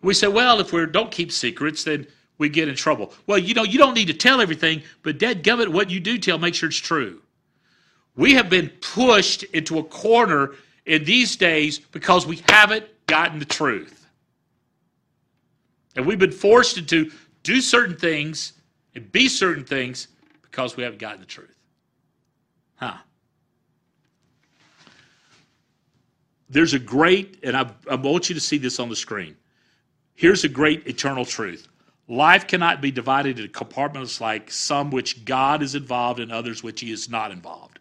We 0.02 0.14
say, 0.14 0.28
well, 0.28 0.60
if 0.60 0.74
we 0.74 0.86
don't 0.88 1.12
keep 1.12 1.32
secrets, 1.32 1.84
then 1.84 2.08
we 2.38 2.50
get 2.50 2.68
in 2.68 2.76
trouble. 2.76 3.14
Well, 3.28 3.38
you 3.38 3.54
know, 3.54 3.64
you 3.64 3.78
don't 3.78 3.94
need 3.94 4.08
to 4.08 4.14
tell 4.14 4.42
everything, 4.42 4.82
but 5.04 5.20
dead 5.20 5.44
gummit, 5.44 5.68
what 5.68 5.92
you 5.92 6.00
do 6.00 6.18
tell, 6.18 6.40
make 6.40 6.56
sure 6.56 6.70
it's 6.70 6.78
true. 6.78 7.22
We 8.16 8.34
have 8.34 8.50
been 8.50 8.70
pushed 8.82 9.44
into 9.44 9.80
a 9.80 9.84
corner 9.84 10.56
in 10.86 11.06
these 11.06 11.36
days 11.36 11.80
because 11.80 12.26
we 12.26 12.42
haven't 12.50 12.86
gotten 13.08 13.40
the 13.40 13.46
truth. 13.46 14.01
And 15.96 16.06
we've 16.06 16.20
been 16.20 16.32
forced 16.32 16.78
into 16.78 17.12
do 17.44 17.62
certain 17.62 17.96
things 17.96 18.54
and 18.96 19.12
be 19.12 19.28
certain 19.28 19.64
things 19.66 20.08
because 20.42 20.78
we 20.78 20.84
haven't 20.84 21.00
gotten 21.00 21.20
the 21.20 21.26
truth. 21.26 21.56
Huh. 22.76 22.98
There's 26.50 26.74
a 26.74 26.80
great, 26.80 27.40
and 27.44 27.56
I, 27.56 27.70
I 27.90 27.96
want 27.96 28.30
you 28.30 28.36
to 28.36 28.42
see 28.42 28.58
this 28.58 28.80
on 28.80 28.90
the 28.90 28.96
screen. 28.96 29.38
Here's 30.16 30.44
a 30.44 30.50
great 30.50 30.86
eternal 30.86 31.26
truth. 31.26 31.68
Life 32.08 32.46
cannot 32.46 32.82
be 32.82 32.92
divided 32.92 33.40
into 33.40 33.52
compartments 33.52 34.20
like 34.20 34.52
some 34.52 34.92
which 34.92 35.24
God 35.24 35.64
is 35.64 35.76
involved 35.76 36.20
and 36.20 36.32
others 36.32 36.62
which 36.62 36.82
he 36.82 36.92
is 36.92 37.10
not 37.10 37.32
involved. 37.32 37.80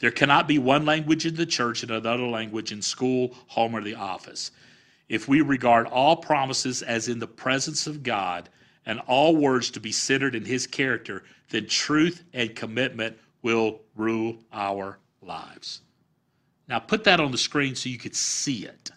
There 0.00 0.10
cannot 0.10 0.48
be 0.48 0.58
one 0.58 0.84
language 0.84 1.26
in 1.26 1.36
the 1.36 1.46
church 1.46 1.82
and 1.82 1.92
another 1.92 2.26
language 2.26 2.72
in 2.72 2.82
school, 2.82 3.34
home, 3.46 3.74
or 3.74 3.82
the 3.82 3.94
office. 3.94 4.50
If 5.08 5.26
we 5.26 5.40
regard 5.40 5.86
all 5.86 6.16
promises 6.16 6.82
as 6.82 7.08
in 7.08 7.18
the 7.18 7.26
presence 7.26 7.86
of 7.86 8.02
God 8.02 8.48
and 8.84 9.00
all 9.06 9.36
words 9.36 9.70
to 9.72 9.80
be 9.80 9.92
centered 9.92 10.34
in 10.34 10.44
his 10.44 10.66
character, 10.66 11.24
then 11.50 11.66
truth 11.66 12.24
and 12.32 12.54
commitment 12.54 13.16
will 13.42 13.80
rule 13.96 14.38
our 14.52 14.98
lives. 15.22 15.80
Now, 16.68 16.78
put 16.78 17.04
that 17.04 17.20
on 17.20 17.32
the 17.32 17.38
screen 17.38 17.74
so 17.74 17.88
you 17.88 17.98
could 17.98 18.14
see 18.14 18.66
it. 18.66 18.90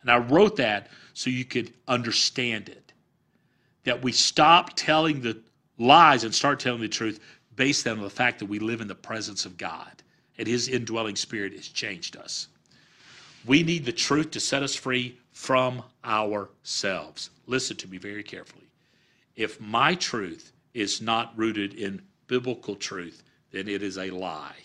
And 0.00 0.10
I 0.10 0.18
wrote 0.18 0.56
that 0.56 0.88
so 1.12 1.28
you 1.30 1.44
could 1.44 1.74
understand 1.86 2.68
it. 2.68 2.92
That 3.84 4.02
we 4.02 4.12
stop 4.12 4.74
telling 4.74 5.20
the 5.20 5.38
lies 5.78 6.24
and 6.24 6.34
start 6.34 6.58
telling 6.58 6.80
the 6.80 6.88
truth 6.88 7.20
based 7.54 7.86
on 7.86 8.00
the 8.00 8.10
fact 8.10 8.38
that 8.38 8.46
we 8.46 8.58
live 8.58 8.80
in 8.80 8.88
the 8.88 8.94
presence 8.94 9.44
of 9.44 9.56
God 9.56 10.02
and 10.38 10.46
His 10.46 10.68
indwelling 10.68 11.16
spirit 11.16 11.52
has 11.54 11.68
changed 11.68 12.16
us. 12.16 12.48
We 13.46 13.62
need 13.62 13.84
the 13.84 13.92
truth 13.92 14.32
to 14.32 14.40
set 14.40 14.62
us 14.62 14.74
free 14.74 15.18
from 15.32 15.82
ourselves. 16.04 17.30
Listen 17.46 17.76
to 17.76 17.88
me 17.88 17.98
very 17.98 18.22
carefully. 18.22 18.66
If 19.36 19.60
my 19.60 19.94
truth 19.94 20.52
is 20.74 21.00
not 21.00 21.32
rooted 21.36 21.74
in 21.74 22.02
biblical 22.26 22.74
truth, 22.74 23.22
then 23.52 23.68
it 23.68 23.82
is 23.82 23.98
a 23.98 24.10
lie. 24.10 24.56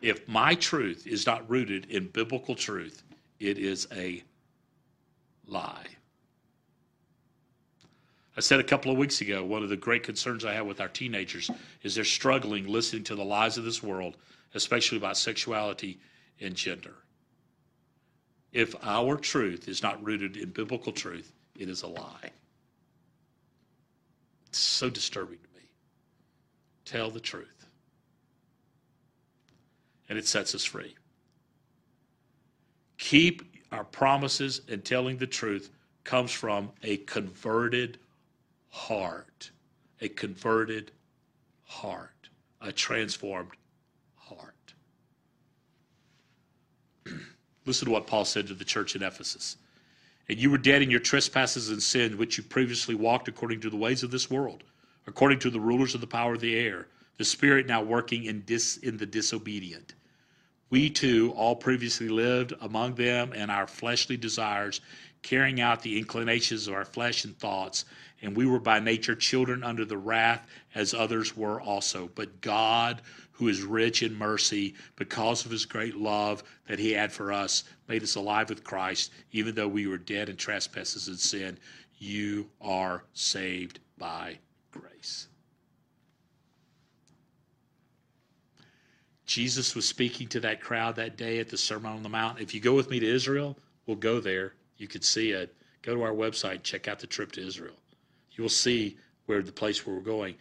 If 0.00 0.28
my 0.28 0.54
truth 0.54 1.06
is 1.06 1.26
not 1.26 1.48
rooted 1.48 1.90
in 1.90 2.08
biblical 2.08 2.54
truth, 2.54 3.02
it 3.40 3.58
is 3.58 3.88
a 3.92 4.22
lie. 5.46 5.86
I 8.36 8.40
said 8.40 8.60
a 8.60 8.64
couple 8.64 8.92
of 8.92 8.98
weeks 8.98 9.20
ago, 9.20 9.44
one 9.44 9.64
of 9.64 9.68
the 9.68 9.76
great 9.76 10.04
concerns 10.04 10.44
I 10.44 10.52
have 10.52 10.66
with 10.66 10.80
our 10.80 10.88
teenagers 10.88 11.50
is 11.82 11.96
they're 11.96 12.04
struggling 12.04 12.68
listening 12.68 13.02
to 13.04 13.16
the 13.16 13.24
lies 13.24 13.58
of 13.58 13.64
this 13.64 13.82
world, 13.82 14.16
especially 14.54 14.98
about 14.98 15.16
sexuality 15.16 15.98
and 16.40 16.54
gender. 16.54 16.94
If 18.52 18.74
our 18.82 19.16
truth 19.16 19.68
is 19.68 19.82
not 19.82 20.02
rooted 20.02 20.36
in 20.36 20.50
biblical 20.50 20.92
truth, 20.92 21.32
it 21.56 21.68
is 21.68 21.82
a 21.82 21.86
lie. 21.86 22.30
It's 24.46 24.58
so 24.58 24.88
disturbing 24.88 25.38
to 25.38 25.60
me. 25.60 25.66
Tell 26.84 27.10
the 27.10 27.20
truth. 27.20 27.66
And 30.08 30.18
it 30.18 30.26
sets 30.26 30.54
us 30.54 30.64
free. 30.64 30.94
Keep 32.96 33.42
our 33.70 33.84
promises 33.84 34.62
and 34.68 34.82
telling 34.82 35.18
the 35.18 35.26
truth 35.26 35.70
comes 36.04 36.32
from 36.32 36.70
a 36.82 36.96
converted 36.98 37.98
heart. 38.70 39.50
A 40.00 40.08
converted 40.08 40.92
heart. 41.64 42.30
A 42.62 42.72
transformed 42.72 43.50
heart. 44.16 44.54
Listen 47.68 47.84
to 47.84 47.92
what 47.92 48.06
Paul 48.06 48.24
said 48.24 48.46
to 48.46 48.54
the 48.54 48.64
church 48.64 48.96
in 48.96 49.02
Ephesus. 49.02 49.58
And 50.26 50.38
you 50.38 50.50
were 50.50 50.56
dead 50.56 50.80
in 50.80 50.90
your 50.90 51.00
trespasses 51.00 51.68
and 51.68 51.82
sin, 51.82 52.16
which 52.16 52.38
you 52.38 52.42
previously 52.42 52.94
walked 52.94 53.28
according 53.28 53.60
to 53.60 53.70
the 53.70 53.76
ways 53.76 54.02
of 54.02 54.10
this 54.10 54.30
world, 54.30 54.64
according 55.06 55.38
to 55.40 55.50
the 55.50 55.60
rulers 55.60 55.94
of 55.94 56.00
the 56.00 56.06
power 56.06 56.32
of 56.32 56.40
the 56.40 56.56
air, 56.56 56.88
the 57.18 57.26
spirit 57.26 57.66
now 57.66 57.82
working 57.82 58.24
in, 58.24 58.42
dis, 58.46 58.78
in 58.78 58.96
the 58.96 59.04
disobedient. 59.04 59.94
We 60.70 60.88
too 60.88 61.34
all 61.36 61.56
previously 61.56 62.08
lived 62.08 62.54
among 62.60 62.94
them, 62.94 63.34
in 63.34 63.50
our 63.50 63.66
fleshly 63.66 64.16
desires 64.16 64.80
carrying 65.22 65.60
out 65.60 65.82
the 65.82 65.98
inclinations 65.98 66.68
of 66.68 66.74
our 66.74 66.84
flesh 66.84 67.24
and 67.24 67.38
thoughts. 67.38 67.84
And 68.22 68.34
we 68.34 68.46
were 68.46 68.60
by 68.60 68.80
nature 68.80 69.14
children 69.14 69.62
under 69.62 69.84
the 69.84 69.98
wrath, 69.98 70.46
as 70.74 70.94
others 70.94 71.36
were 71.36 71.60
also. 71.60 72.08
But 72.14 72.40
God, 72.40 73.02
who 73.38 73.46
is 73.46 73.62
rich 73.62 74.02
in 74.02 74.18
mercy, 74.18 74.74
because 74.96 75.44
of 75.44 75.52
his 75.52 75.64
great 75.64 75.96
love 75.96 76.42
that 76.66 76.80
he 76.80 76.92
had 76.92 77.12
for 77.12 77.32
us, 77.32 77.62
made 77.86 78.02
us 78.02 78.16
alive 78.16 78.48
with 78.48 78.64
Christ, 78.64 79.12
even 79.30 79.54
though 79.54 79.68
we 79.68 79.86
were 79.86 79.96
dead 79.96 80.28
in 80.28 80.36
trespasses 80.36 81.06
and 81.06 81.18
sin. 81.18 81.56
You 81.98 82.50
are 82.60 83.04
saved 83.12 83.78
by 83.96 84.38
grace. 84.72 85.28
Jesus 89.24 89.76
was 89.76 89.86
speaking 89.86 90.26
to 90.28 90.40
that 90.40 90.60
crowd 90.60 90.96
that 90.96 91.16
day 91.16 91.38
at 91.38 91.48
the 91.48 91.56
Sermon 91.56 91.92
on 91.92 92.02
the 92.02 92.08
Mount. 92.08 92.40
If 92.40 92.54
you 92.54 92.60
go 92.60 92.74
with 92.74 92.90
me 92.90 92.98
to 92.98 93.06
Israel, 93.06 93.56
we'll 93.86 93.96
go 93.96 94.18
there. 94.18 94.54
You 94.78 94.88
could 94.88 95.04
see 95.04 95.30
it. 95.30 95.54
Go 95.82 95.94
to 95.94 96.02
our 96.02 96.12
website, 96.12 96.64
check 96.64 96.88
out 96.88 96.98
the 96.98 97.06
trip 97.06 97.30
to 97.32 97.46
Israel. 97.46 97.76
You 98.32 98.42
will 98.42 98.48
see 98.48 98.96
where 99.26 99.42
the 99.42 99.52
place 99.52 99.86
where 99.86 99.94
we're 99.94 100.02
going. 100.02 100.34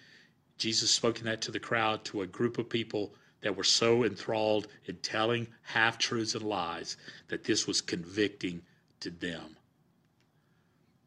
Jesus 0.57 0.91
spoke 0.91 1.19
in 1.19 1.25
that 1.25 1.41
to 1.41 1.51
the 1.51 1.59
crowd, 1.59 2.03
to 2.05 2.21
a 2.21 2.27
group 2.27 2.57
of 2.57 2.69
people 2.69 3.13
that 3.41 3.55
were 3.55 3.63
so 3.63 4.03
enthralled 4.03 4.67
in 4.85 4.95
telling 4.97 5.47
half 5.61 5.97
truths 5.97 6.33
and 6.33 6.43
lies 6.43 6.97
that 7.27 7.43
this 7.43 7.67
was 7.67 7.81
convicting 7.81 8.61
to 8.99 9.11
them. 9.11 9.55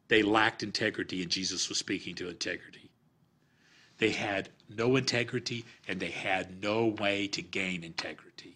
They 0.07 0.23
lacked 0.23 0.63
integrity, 0.63 1.21
and 1.21 1.31
Jesus 1.31 1.69
was 1.69 1.77
speaking 1.77 2.15
to 2.15 2.29
integrity. 2.29 2.89
They 4.01 4.09
had 4.09 4.49
no 4.67 4.95
integrity 4.95 5.63
and 5.87 5.99
they 5.99 6.09
had 6.09 6.59
no 6.59 6.87
way 6.87 7.27
to 7.27 7.41
gain 7.43 7.83
integrity. 7.83 8.55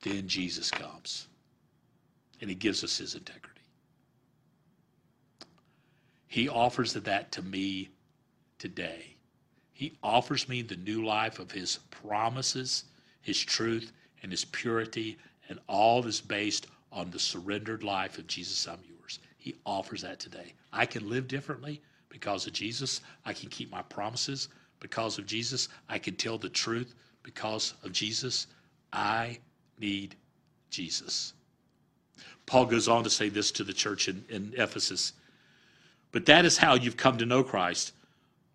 Then 0.00 0.28
Jesus 0.28 0.70
comes 0.70 1.28
and 2.40 2.48
he 2.48 2.56
gives 2.56 2.82
us 2.82 2.96
his 2.96 3.14
integrity. 3.14 3.60
He 6.26 6.48
offers 6.48 6.94
that 6.94 7.32
to 7.32 7.42
me 7.42 7.90
today. 8.58 9.15
He 9.76 9.92
offers 10.02 10.48
me 10.48 10.62
the 10.62 10.76
new 10.76 11.04
life 11.04 11.38
of 11.38 11.52
his 11.52 11.80
promises, 11.90 12.84
his 13.20 13.38
truth, 13.38 13.92
and 14.22 14.32
his 14.32 14.46
purity, 14.46 15.18
and 15.50 15.58
all 15.68 16.06
is 16.06 16.18
based 16.18 16.66
on 16.90 17.10
the 17.10 17.18
surrendered 17.18 17.82
life 17.82 18.16
of 18.16 18.26
Jesus, 18.26 18.66
I'm 18.66 18.78
yours. 18.88 19.18
He 19.36 19.54
offers 19.66 20.00
that 20.00 20.18
today. 20.18 20.54
I 20.72 20.86
can 20.86 21.10
live 21.10 21.28
differently. 21.28 21.82
Because 22.08 22.46
of 22.46 22.54
Jesus, 22.54 23.02
I 23.26 23.34
can 23.34 23.50
keep 23.50 23.70
my 23.70 23.82
promises. 23.82 24.48
Because 24.80 25.18
of 25.18 25.26
Jesus, 25.26 25.68
I 25.90 25.98
can 25.98 26.16
tell 26.16 26.38
the 26.38 26.48
truth. 26.48 26.94
Because 27.22 27.74
of 27.84 27.92
Jesus, 27.92 28.46
I 28.94 29.38
need 29.78 30.16
Jesus. 30.70 31.34
Paul 32.46 32.64
goes 32.64 32.88
on 32.88 33.04
to 33.04 33.10
say 33.10 33.28
this 33.28 33.52
to 33.52 33.62
the 33.62 33.74
church 33.74 34.08
in, 34.08 34.24
in 34.30 34.54
Ephesus. 34.56 35.12
But 36.12 36.24
that 36.24 36.46
is 36.46 36.56
how 36.56 36.76
you've 36.76 36.96
come 36.96 37.18
to 37.18 37.26
know 37.26 37.44
Christ, 37.44 37.92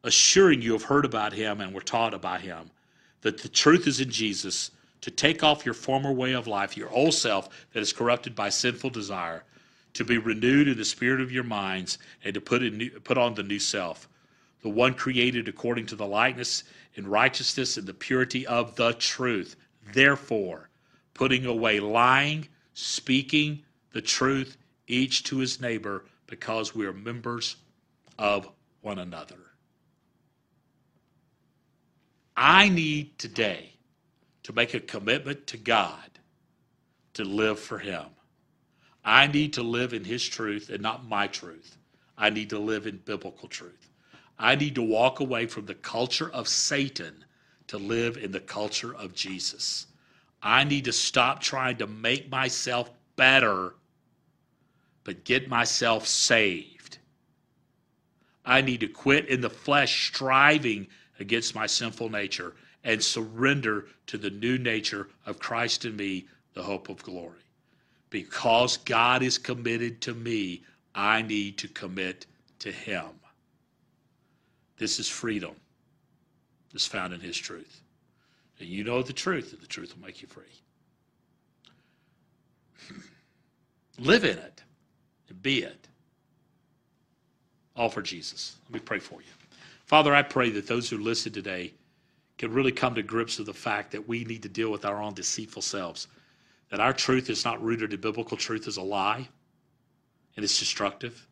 assuring 0.03 0.61
you 0.61 0.73
have 0.73 0.83
heard 0.83 1.05
about 1.05 1.33
him 1.33 1.61
and 1.61 1.73
were 1.73 1.81
taught 1.81 2.13
about 2.13 2.41
him, 2.41 2.71
that 3.21 3.37
the 3.41 3.49
truth 3.49 3.87
is 3.87 3.99
in 3.99 4.09
Jesus, 4.09 4.71
to 5.01 5.11
take 5.11 5.43
off 5.43 5.65
your 5.65 5.73
former 5.73 6.11
way 6.11 6.33
of 6.33 6.47
life, 6.47 6.77
your 6.77 6.89
old 6.89 7.13
self 7.13 7.49
that 7.73 7.79
is 7.79 7.93
corrupted 7.93 8.35
by 8.35 8.49
sinful 8.49 8.89
desire 8.89 9.43
to 9.93 10.03
be 10.05 10.17
renewed 10.17 10.67
in 10.67 10.77
the 10.77 10.85
spirit 10.85 11.21
of 11.21 11.31
your 11.31 11.43
minds, 11.43 11.97
and 12.23 12.33
to 12.33 12.41
put, 12.41 12.63
in, 12.63 12.89
put 13.03 13.17
on 13.17 13.33
the 13.33 13.43
new 13.43 13.59
self, 13.59 14.07
the 14.61 14.69
one 14.69 14.93
created 14.93 15.47
according 15.47 15.85
to 15.87 15.95
the 15.95 16.05
likeness 16.05 16.63
and 16.95 17.07
righteousness 17.07 17.77
and 17.77 17.87
the 17.87 17.93
purity 17.93 18.45
of 18.47 18.75
the 18.75 18.93
truth. 18.93 19.55
Therefore, 19.93 20.69
putting 21.13 21.45
away 21.45 21.79
lying, 21.79 22.47
speaking 22.73 23.63
the 23.91 24.01
truth, 24.01 24.57
each 24.87 25.23
to 25.23 25.37
his 25.37 25.59
neighbor, 25.59 26.05
because 26.27 26.73
we 26.73 26.85
are 26.85 26.93
members 26.93 27.57
of 28.17 28.49
one 28.81 28.99
another. 28.99 29.50
I 32.43 32.69
need 32.69 33.19
today 33.19 33.73
to 34.41 34.51
make 34.51 34.73
a 34.73 34.79
commitment 34.79 35.45
to 35.45 35.57
God 35.57 36.09
to 37.13 37.23
live 37.23 37.59
for 37.59 37.77
him. 37.77 38.05
I 39.05 39.27
need 39.27 39.53
to 39.53 39.61
live 39.61 39.93
in 39.93 40.03
His 40.03 40.27
truth 40.27 40.71
and 40.71 40.81
not 40.81 41.07
my 41.07 41.27
truth. 41.27 41.77
I 42.17 42.31
need 42.31 42.49
to 42.49 42.57
live 42.57 42.87
in 42.87 42.97
biblical 42.97 43.47
truth. 43.47 43.91
I 44.39 44.55
need 44.55 44.73
to 44.73 44.81
walk 44.81 45.19
away 45.19 45.45
from 45.45 45.67
the 45.67 45.75
culture 45.75 46.31
of 46.31 46.47
Satan 46.47 47.25
to 47.67 47.77
live 47.77 48.17
in 48.17 48.31
the 48.31 48.39
culture 48.39 48.95
of 48.95 49.13
Jesus. 49.13 49.85
I 50.41 50.63
need 50.63 50.85
to 50.85 50.93
stop 50.93 51.41
trying 51.41 51.77
to 51.77 51.85
make 51.85 52.31
myself 52.31 52.89
better, 53.17 53.75
but 55.03 55.25
get 55.25 55.47
myself 55.47 56.07
saved. 56.07 56.97
I 58.43 58.61
need 58.61 58.79
to 58.79 58.87
quit 58.87 59.27
in 59.27 59.41
the 59.41 59.49
flesh 59.51 60.07
striving 60.07 60.87
against 61.21 61.55
my 61.55 61.65
sinful 61.65 62.09
nature 62.09 62.53
and 62.83 63.01
surrender 63.01 63.85
to 64.07 64.17
the 64.17 64.29
new 64.29 64.57
nature 64.57 65.07
of 65.25 65.39
Christ 65.39 65.85
in 65.85 65.95
me, 65.95 66.27
the 66.53 66.63
hope 66.63 66.89
of 66.89 67.01
glory 67.03 67.41
because 68.11 68.77
God 68.77 69.23
is 69.23 69.39
committed 69.39 70.01
to 70.01 70.13
me, 70.13 70.61
I 70.93 71.23
need 71.23 71.57
to 71.59 71.67
commit 71.67 72.27
to 72.59 72.71
Him. 72.71 73.05
This 74.77 74.99
is 74.99 75.09
freedom 75.09 75.55
that's 76.71 76.85
found 76.85 77.13
in 77.13 77.19
His 77.19 77.37
truth. 77.37 77.81
And 78.59 78.69
you 78.69 78.83
know 78.83 79.01
the 79.01 79.13
truth, 79.13 79.53
and 79.53 79.61
the 79.61 79.67
truth 79.67 79.95
will 79.95 80.05
make 80.05 80.21
you 80.21 80.27
free. 80.27 80.43
Live 83.97 84.23
in 84.23 84.37
it 84.37 84.61
and 85.29 85.41
be 85.41 85.63
it. 85.63 85.87
All 87.75 87.89
for 87.89 88.01
Jesus. 88.01 88.57
Let 88.65 88.73
me 88.73 88.79
pray 88.81 88.99
for 88.99 89.21
you. 89.21 89.40
Father, 89.91 90.15
I 90.15 90.21
pray 90.21 90.51
that 90.51 90.67
those 90.67 90.89
who 90.89 90.99
listen 90.99 91.33
today 91.33 91.73
can 92.37 92.53
really 92.53 92.71
come 92.71 92.95
to 92.95 93.03
grips 93.03 93.37
with 93.37 93.47
the 93.47 93.53
fact 93.53 93.91
that 93.91 94.07
we 94.07 94.23
need 94.23 94.41
to 94.43 94.47
deal 94.47 94.71
with 94.71 94.85
our 94.85 95.01
own 95.01 95.13
deceitful 95.13 95.61
selves 95.61 96.07
that 96.69 96.79
our 96.79 96.93
truth 96.93 97.29
is 97.29 97.43
not 97.43 97.61
rooted 97.61 97.91
in 97.91 97.99
biblical 97.99 98.37
truth 98.37 98.69
is 98.69 98.77
a 98.77 98.81
lie 98.81 99.27
and 100.37 100.45
it's 100.45 100.57
destructive. 100.57 101.27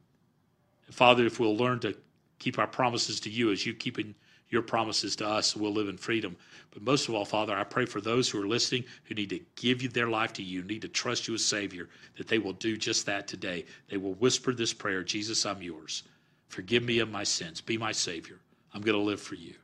And 0.88 0.94
Father, 0.94 1.26
if 1.26 1.40
we'll 1.40 1.56
learn 1.56 1.80
to 1.80 1.96
keep 2.38 2.60
our 2.60 2.68
promises 2.68 3.22
to 3.22 3.30
you 3.30 3.50
as 3.54 3.66
you 3.66 3.74
keeping 3.74 4.14
your 4.50 4.62
promises 4.62 5.16
to 5.16 5.26
us, 5.26 5.56
we'll 5.56 5.72
live 5.72 5.88
in 5.88 5.96
freedom. 5.96 6.36
But 6.72 6.82
most 6.82 7.08
of 7.08 7.16
all, 7.16 7.24
Father, 7.24 7.56
I 7.56 7.64
pray 7.64 7.86
for 7.86 8.02
those 8.02 8.30
who 8.30 8.44
are 8.44 8.48
listening 8.48 8.84
who 9.06 9.16
need 9.16 9.30
to 9.30 9.40
give 9.56 9.82
you 9.82 9.88
their 9.88 10.10
life 10.10 10.34
to 10.34 10.44
you, 10.44 10.64
need 10.64 10.82
to 10.82 10.90
trust 10.90 11.30
you 11.30 11.34
as 11.34 11.46
Savior, 11.46 11.88
that 12.18 12.28
they 12.28 12.40
will 12.40 12.52
do 12.52 12.76
just 12.76 13.06
that 13.06 13.26
today. 13.26 13.64
They 13.88 13.96
will 13.96 14.16
whisper 14.16 14.54
this 14.54 14.74
prayer 14.74 15.02
Jesus, 15.02 15.46
I'm 15.46 15.62
yours. 15.62 16.04
Forgive 16.50 16.84
me 16.84 17.00
of 17.00 17.10
my 17.10 17.24
sins. 17.24 17.62
Be 17.62 17.78
my 17.78 17.94
Savior. 17.94 18.38
I'm 18.74 18.82
going 18.82 18.98
to 18.98 19.04
live 19.04 19.22
for 19.22 19.36
you. 19.36 19.56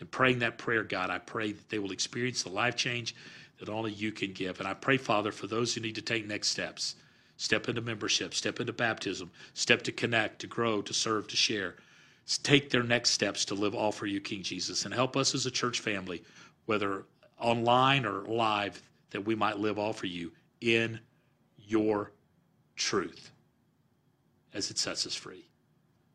And 0.00 0.10
praying 0.10 0.40
that 0.40 0.58
prayer, 0.58 0.84
God, 0.84 1.10
I 1.10 1.18
pray 1.18 1.52
that 1.52 1.68
they 1.68 1.78
will 1.78 1.92
experience 1.92 2.42
the 2.42 2.50
life 2.50 2.76
change 2.76 3.14
that 3.58 3.68
only 3.68 3.92
you 3.92 4.12
can 4.12 4.32
give. 4.32 4.60
And 4.60 4.68
I 4.68 4.74
pray, 4.74 4.96
Father, 4.96 5.32
for 5.32 5.46
those 5.46 5.74
who 5.74 5.80
need 5.80 5.96
to 5.96 6.02
take 6.02 6.26
next 6.26 6.48
steps 6.48 6.94
step 7.38 7.68
into 7.68 7.80
membership, 7.80 8.34
step 8.34 8.60
into 8.60 8.72
baptism, 8.72 9.30
step 9.54 9.82
to 9.82 9.92
connect, 9.92 10.40
to 10.40 10.46
grow, 10.46 10.82
to 10.82 10.92
serve, 10.92 11.26
to 11.28 11.36
share. 11.36 11.76
Take 12.42 12.68
their 12.68 12.82
next 12.82 13.10
steps 13.10 13.44
to 13.46 13.54
live 13.54 13.74
all 13.74 13.92
for 13.92 14.06
you, 14.06 14.20
King 14.20 14.42
Jesus, 14.42 14.84
and 14.84 14.92
help 14.92 15.16
us 15.16 15.34
as 15.34 15.46
a 15.46 15.50
church 15.50 15.80
family, 15.80 16.22
whether 16.66 17.04
online 17.38 18.04
or 18.04 18.24
live, 18.24 18.82
that 19.10 19.24
we 19.24 19.34
might 19.34 19.58
live 19.58 19.78
all 19.78 19.92
for 19.92 20.06
you 20.06 20.32
in 20.60 20.98
your 21.56 22.10
truth 22.76 23.30
as 24.52 24.70
it 24.70 24.78
sets 24.78 25.06
us 25.06 25.14
free. 25.14 25.47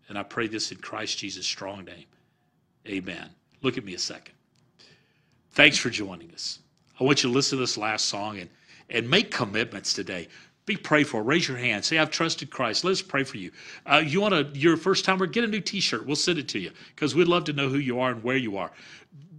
And 0.09 0.17
I 0.17 0.23
pray 0.23 0.47
this 0.47 0.71
in 0.71 0.77
Christ 0.77 1.17
Jesus' 1.17 1.45
strong 1.45 1.85
name. 1.85 2.05
Amen. 2.87 3.29
Look 3.61 3.77
at 3.77 3.85
me 3.85 3.93
a 3.93 3.99
second. 3.99 4.35
Thanks 5.51 5.77
for 5.77 5.89
joining 5.89 6.31
us. 6.31 6.59
I 6.99 7.03
want 7.03 7.23
you 7.23 7.29
to 7.29 7.33
listen 7.33 7.57
to 7.57 7.63
this 7.63 7.77
last 7.77 8.05
song 8.05 8.39
and, 8.39 8.49
and 8.89 9.09
make 9.09 9.31
commitments 9.31 9.93
today. 9.93 10.27
Be 10.65 10.77
prayed 10.77 11.07
for. 11.07 11.23
Raise 11.23 11.47
your 11.47 11.57
hand. 11.57 11.83
Say, 11.83 11.97
I've 11.97 12.09
trusted 12.09 12.49
Christ. 12.49 12.83
Let 12.83 12.91
us 12.91 13.01
pray 13.01 13.23
for 13.23 13.37
you. 13.37 13.51
Uh, 13.85 14.01
you 14.05 14.21
want 14.21 14.33
to, 14.33 14.59
you're 14.59 14.75
a 14.75 14.77
first 14.77 15.03
timer, 15.03 15.25
get 15.25 15.43
a 15.43 15.47
new 15.47 15.59
t 15.59 15.79
shirt. 15.79 16.05
We'll 16.05 16.15
send 16.15 16.39
it 16.39 16.47
to 16.49 16.59
you 16.59 16.71
because 16.95 17.15
we'd 17.15 17.27
love 17.27 17.43
to 17.45 17.53
know 17.53 17.69
who 17.69 17.77
you 17.77 17.99
are 17.99 18.11
and 18.11 18.23
where 18.23 18.37
you 18.37 18.57
are. 18.57 18.71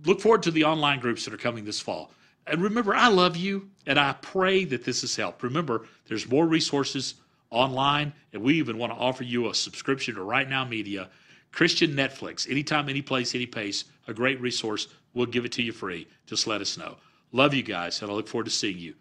Look 0.04 0.20
forward 0.20 0.42
to 0.44 0.50
the 0.50 0.64
online 0.64 1.00
groups 1.00 1.24
that 1.24 1.32
are 1.32 1.38
coming 1.38 1.64
this 1.64 1.80
fall. 1.80 2.10
And 2.46 2.62
remember, 2.62 2.94
I 2.94 3.08
love 3.08 3.36
you 3.36 3.70
and 3.86 3.98
I 3.98 4.12
pray 4.20 4.64
that 4.66 4.84
this 4.84 5.00
has 5.00 5.16
helped. 5.16 5.42
Remember, 5.42 5.86
there's 6.06 6.28
more 6.28 6.46
resources 6.46 7.14
online, 7.54 8.12
and 8.32 8.42
we 8.42 8.54
even 8.54 8.76
want 8.76 8.92
to 8.92 8.98
offer 8.98 9.24
you 9.24 9.48
a 9.48 9.54
subscription 9.54 10.16
to 10.16 10.22
Right 10.22 10.48
Now 10.48 10.64
Media, 10.64 11.08
Christian 11.52 11.92
Netflix, 11.92 12.50
anytime, 12.50 12.88
any 12.88 13.00
place, 13.00 13.34
any 13.34 13.46
pace, 13.46 13.84
a 14.08 14.12
great 14.12 14.40
resource. 14.40 14.88
We'll 15.14 15.26
give 15.26 15.44
it 15.44 15.52
to 15.52 15.62
you 15.62 15.72
free. 15.72 16.08
Just 16.26 16.46
let 16.48 16.60
us 16.60 16.76
know. 16.76 16.96
Love 17.30 17.54
you 17.54 17.62
guys, 17.62 18.02
and 18.02 18.10
I 18.10 18.14
look 18.14 18.26
forward 18.26 18.46
to 18.46 18.50
seeing 18.50 18.78
you 18.78 18.94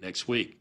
next 0.00 0.26
week. 0.26 0.56